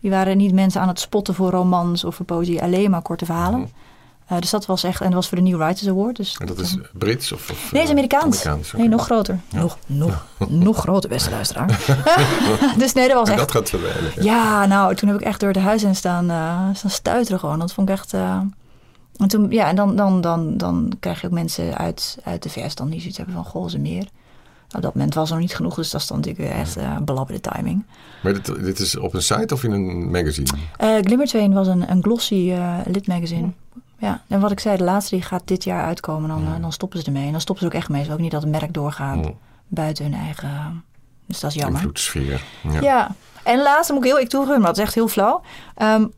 [0.01, 2.63] die waren niet mensen aan het spotten voor romans of voor poëzie.
[2.63, 3.71] Alleen maar korte verhalen.
[4.27, 5.01] Eh, dus dat was echt...
[5.01, 6.17] En dat was voor de New Writers Award.
[6.17, 7.51] Dus En dat is Brits of...
[7.51, 8.73] of Nee, het is eh, Amerikaans.
[8.73, 9.41] Nee, nog groter.
[9.51, 11.67] Nog, nog, nog groter, beste luisteraar.
[12.79, 13.43] dus nee, dat was En echt...
[13.43, 14.25] dat gaat verwijderen.
[14.25, 17.59] Ja, nou, toen heb ik echt door de huis in staan, eh, staan stuiteren gewoon.
[17.59, 18.15] Dat vond ik echt...
[18.15, 18.41] eh,
[19.17, 22.51] en toen, ja, en dan, dan, dan, dan krijg je ook mensen uit, uit de
[22.51, 24.07] VS dan die zoiets hebben van, goh, ze meer.
[24.77, 26.77] Op dat moment was er nog niet genoeg, dus dat is dan natuurlijk weer echt
[26.77, 27.85] uh, belabberde timing.
[28.23, 30.49] Maar dit, dit, is op een site of in een magazine?
[30.81, 33.51] Uh, Glimmertrain was een, een glossy uh, lidmagazine.
[34.03, 36.61] Ja, en wat ik zei, de laatste die gaat dit jaar uitkomen, dan, mm.
[36.61, 37.27] dan stoppen ze ermee.
[37.27, 38.05] En dan stoppen ze ook echt mee.
[38.05, 39.39] Ze ook niet dat het merk doorgaat mm.
[39.69, 40.85] buiten hun eigen...
[41.27, 41.81] Dus dat is jammer.
[41.81, 42.45] Invloedssfeer.
[42.63, 42.81] Ja.
[42.81, 43.15] ja.
[43.43, 45.43] En laatste moet ik heel ik toegeven, maar dat is echt heel flauw.
[45.83, 46.13] Um,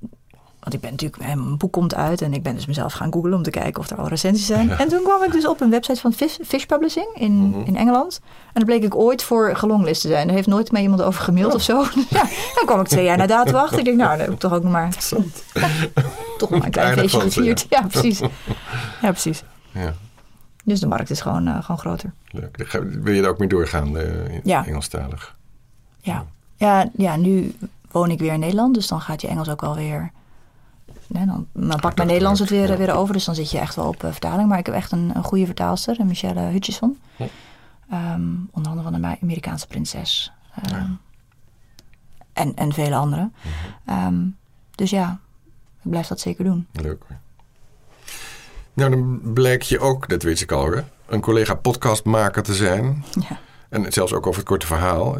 [0.60, 3.34] want ik ben natuurlijk, mijn boek komt uit en ik ben dus mezelf gaan googlen
[3.34, 4.70] om te kijken of er al recensies zijn.
[4.70, 7.76] En toen kwam ik dus op een website van Fish, Fish Publishing in, mm in
[7.76, 8.20] Engeland.
[8.22, 10.28] En dan bleek ik ooit voor gelonglist te zijn.
[10.28, 11.54] Er heeft nooit meer iemand over gemaild oh.
[11.54, 11.82] of zo.
[12.10, 13.78] ja, dan kwam ik twee jaar na datum achter.
[13.78, 14.88] Ik denk, nou, dan heb ik toch ook nog maar,
[16.38, 17.66] toch maar een klein feestje gevierd.
[17.70, 17.82] Ja.
[17.82, 18.18] precies.
[19.00, 19.42] Ja, precies.
[19.72, 19.94] Ja.
[20.64, 22.12] Dus de markt is gewoon, uh, gewoon groter.
[22.30, 22.78] Leuk.
[23.02, 24.66] Wil je er ook mee doorgaan, uh, ja.
[24.66, 25.36] Engelstalig?
[26.00, 26.26] Ja.
[26.56, 27.54] Ja, ja, nu
[27.90, 28.74] woon ik weer in Nederland.
[28.74, 30.12] Dus dan gaat je Engels ook wel weer
[31.08, 33.14] dan, dan pakt mijn Nederlands het weer, weer over.
[33.14, 34.48] Dus dan zit je echt wel op uh, vertaling.
[34.48, 36.98] Maar ik heb echt een, een goede vertaalster, Michelle Hutchison.
[37.92, 40.32] Um, onder andere van de Amerikaanse prinses.
[40.72, 40.98] Um,
[42.32, 43.34] en, en vele anderen.
[43.90, 44.36] Um,
[44.74, 45.18] dus ja,
[45.84, 46.66] ik blijf dat zeker doen.
[46.72, 47.02] Leuk.
[48.72, 50.72] Nou, dan blijk je ook, dat weet ik al,
[51.06, 53.04] een collega podcastmaker te zijn.
[53.28, 53.38] Ja.
[53.68, 55.16] En zelfs ook over het korte verhaal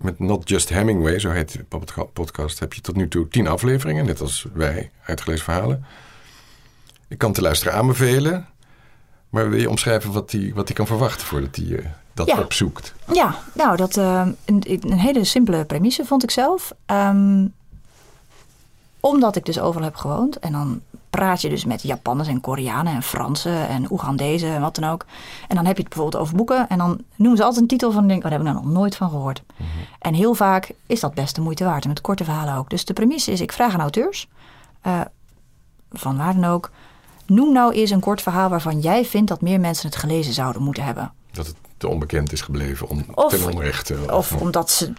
[0.00, 1.64] met Not Just Hemingway, zo heet de
[2.12, 5.84] podcast, heb je tot nu toe tien afleveringen, net als wij, uitgelezen verhalen.
[7.08, 8.46] Ik kan te luisteren aanbevelen,
[9.30, 12.94] maar wil je omschrijven wat hij wat kan verwachten voordat hij uh, dat opzoekt?
[13.12, 16.72] Ja, nou, dat, uh, een, een, hele simpele premisse vond ik zelf.
[16.86, 17.52] Um,
[19.00, 20.80] omdat ik dus overal heb gewoond en dan
[21.10, 25.04] praat je dus met Japanners en Koreanen en Fransen en Oegandezen en wat dan ook.
[25.48, 27.92] En dan heb je het bijvoorbeeld over boeken en dan noemen ze altijd een titel
[27.92, 29.42] van denk, oh, daar heb ik nou nog nooit van gehoord.
[29.56, 29.68] Mhm.
[29.98, 32.70] En heel vaak is dat best de moeite waard en met korte verhalen ook.
[32.70, 34.28] Dus de premisse is, ik vraag aan auteurs,
[34.86, 35.00] uh,
[35.90, 36.70] van waar dan ook,
[37.26, 40.62] noem nou eens een kort verhaal waarvan jij vindt dat meer mensen het gelezen zouden
[40.62, 41.12] moeten hebben.
[41.32, 43.94] Dat het te onbekend is gebleven om, of, ten onrechte.
[44.06, 44.92] Of, of, omdat ze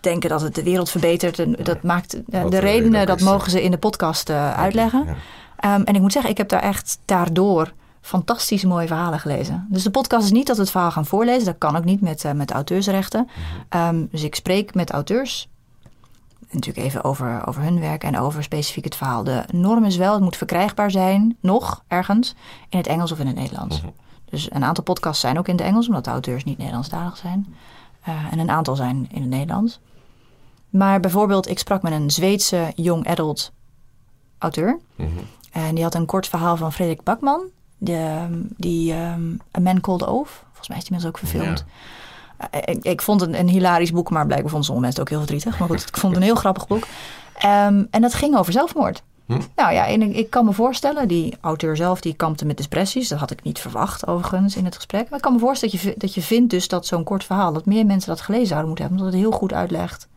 [0.00, 1.38] denken dat het de wereld verbetert.
[1.38, 5.06] En dat maakt de redenen, dat mogen ze in de podcast uh, uitleggen.
[5.08, 9.66] Um, en ik moet zeggen, ik heb daar echt daardoor fantastisch mooie verhalen gelezen.
[9.70, 11.44] Dus de podcast is niet dat we het verhaal gaan voorlezen.
[11.44, 13.28] Dat kan ook niet met, uh, met auteursrechten.
[13.76, 15.48] Um, dus ik spreek met auteurs.
[16.50, 19.24] Natuurlijk even over, over hun werk en over specifiek het verhaal.
[19.24, 22.34] De norm is wel, het moet verkrijgbaar zijn, nog ergens,
[22.68, 23.80] in het Engels of in het Nederlands.
[23.80, 23.90] Mhm.
[24.34, 27.54] Dus een aantal podcasts zijn ook in het Engels, omdat de auteurs niet Nederlandstalig zijn.
[28.08, 29.80] Uh, en een aantal zijn in het Nederlands.
[30.70, 33.52] Maar bijvoorbeeld, ik sprak met een Zweedse young adult
[34.38, 34.78] auteur.
[34.96, 35.08] Mhm.
[35.52, 37.42] En die had een kort verhaal van Frederik Bakman.
[37.78, 38.26] De,
[38.56, 40.28] die um, A Man Called Oath.
[40.28, 41.64] Volgens mij is die inmiddels ook verfilmd.
[42.50, 45.18] Eh, ik, ik, vond het een, hilarisch boek, maar blijkbaar vonden sommige mensen het ook
[45.18, 45.58] heel verdrietig.
[45.58, 46.86] Maar goed, ik vond het een heel grappig boek.
[47.44, 49.02] Um, en dat ging over zelfmoord.
[49.26, 49.40] Hm?
[49.56, 53.08] Nou ja, en ik, ik, kan me voorstellen, die auteur zelf die kampte met depressies.
[53.08, 55.08] Dat had ik niet verwacht overigens in het gesprek.
[55.08, 57.52] Maar ik kan me voorstellen dat je, dat je vindt dus dat zo'n kort verhaal...
[57.52, 59.04] dat meer mensen dat gelezen zouden moeten hebben.
[59.04, 60.08] Omdat het heel goed uitlegt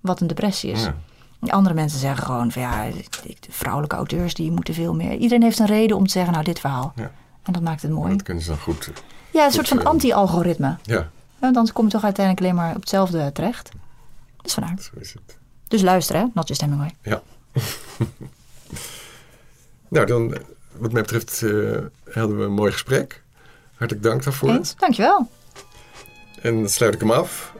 [0.00, 0.82] wat een depressie is.
[0.82, 0.94] Ja.
[1.52, 2.84] Andere mensen zeggen gewoon van ja,
[3.20, 5.12] de vrouwelijke auteurs die moeten veel meer.
[5.12, 6.92] Iedereen heeft een reden om te zeggen, nou, dit verhaal.
[6.96, 7.10] Ja.
[7.42, 8.12] En dat maakt het mooi.
[8.12, 8.90] dat kunnen ze dan goed.
[9.30, 10.76] Ja, een soort van uh, anti-algoritme.
[10.82, 11.08] Ja.
[11.38, 13.70] Want dan kom je toch uiteindelijk alleen maar op hetzelfde terecht.
[14.42, 14.76] Dus vandaar.
[14.80, 15.38] Zo is het.
[15.68, 16.26] Dus luisteren, hè?
[16.34, 16.94] Not just Hemingway.
[17.02, 17.22] Ja.
[19.88, 20.36] nou, dan,
[20.76, 21.78] wat mij betreft, uh,
[22.10, 23.22] hadden we een mooi gesprek.
[23.74, 24.48] Hartelijk dank daarvoor.
[24.48, 25.28] Eens, dankjewel.
[26.42, 27.54] En dan sluit ik hem af.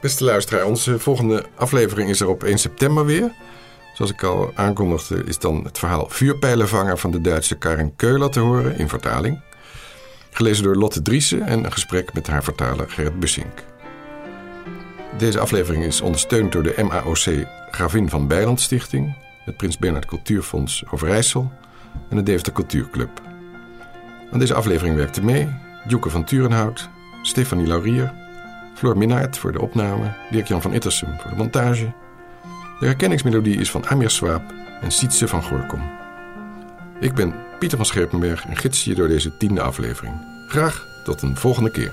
[0.00, 3.32] Beste luisteraar, onze volgende aflevering is er op 1 september weer.
[3.94, 8.40] Zoals ik al aankondigde, is dan het verhaal Vuurpijlenvanger van de Duitse Karin Keuler te
[8.40, 9.40] horen in vertaling.
[10.30, 13.64] Gelezen door Lotte Driessen en een gesprek met haar vertaler Gerrit Bussink.
[15.18, 19.14] Deze aflevering is ondersteund door de MAOC Gravin van Bijland Stichting,
[19.50, 21.52] het Prins Bernhard Cultuurfonds Overijssel
[22.08, 23.10] en de Deventer Cultuurclub.
[24.32, 25.48] Aan deze aflevering werkte mee
[25.86, 26.88] Joeke van Turenhout,
[27.22, 28.12] Stefanie Laurier,
[28.74, 31.92] Floor Minnaert voor de opname, Dirk-Jan van Ittersum voor de montage.
[32.80, 34.42] De herkenningsmelodie is van Amir Swaap
[34.80, 35.82] en Sietse van Gorkom.
[37.00, 40.14] Ik ben Pieter van Scherpenberg en gids je door deze tiende aflevering.
[40.48, 41.92] Graag tot een volgende keer.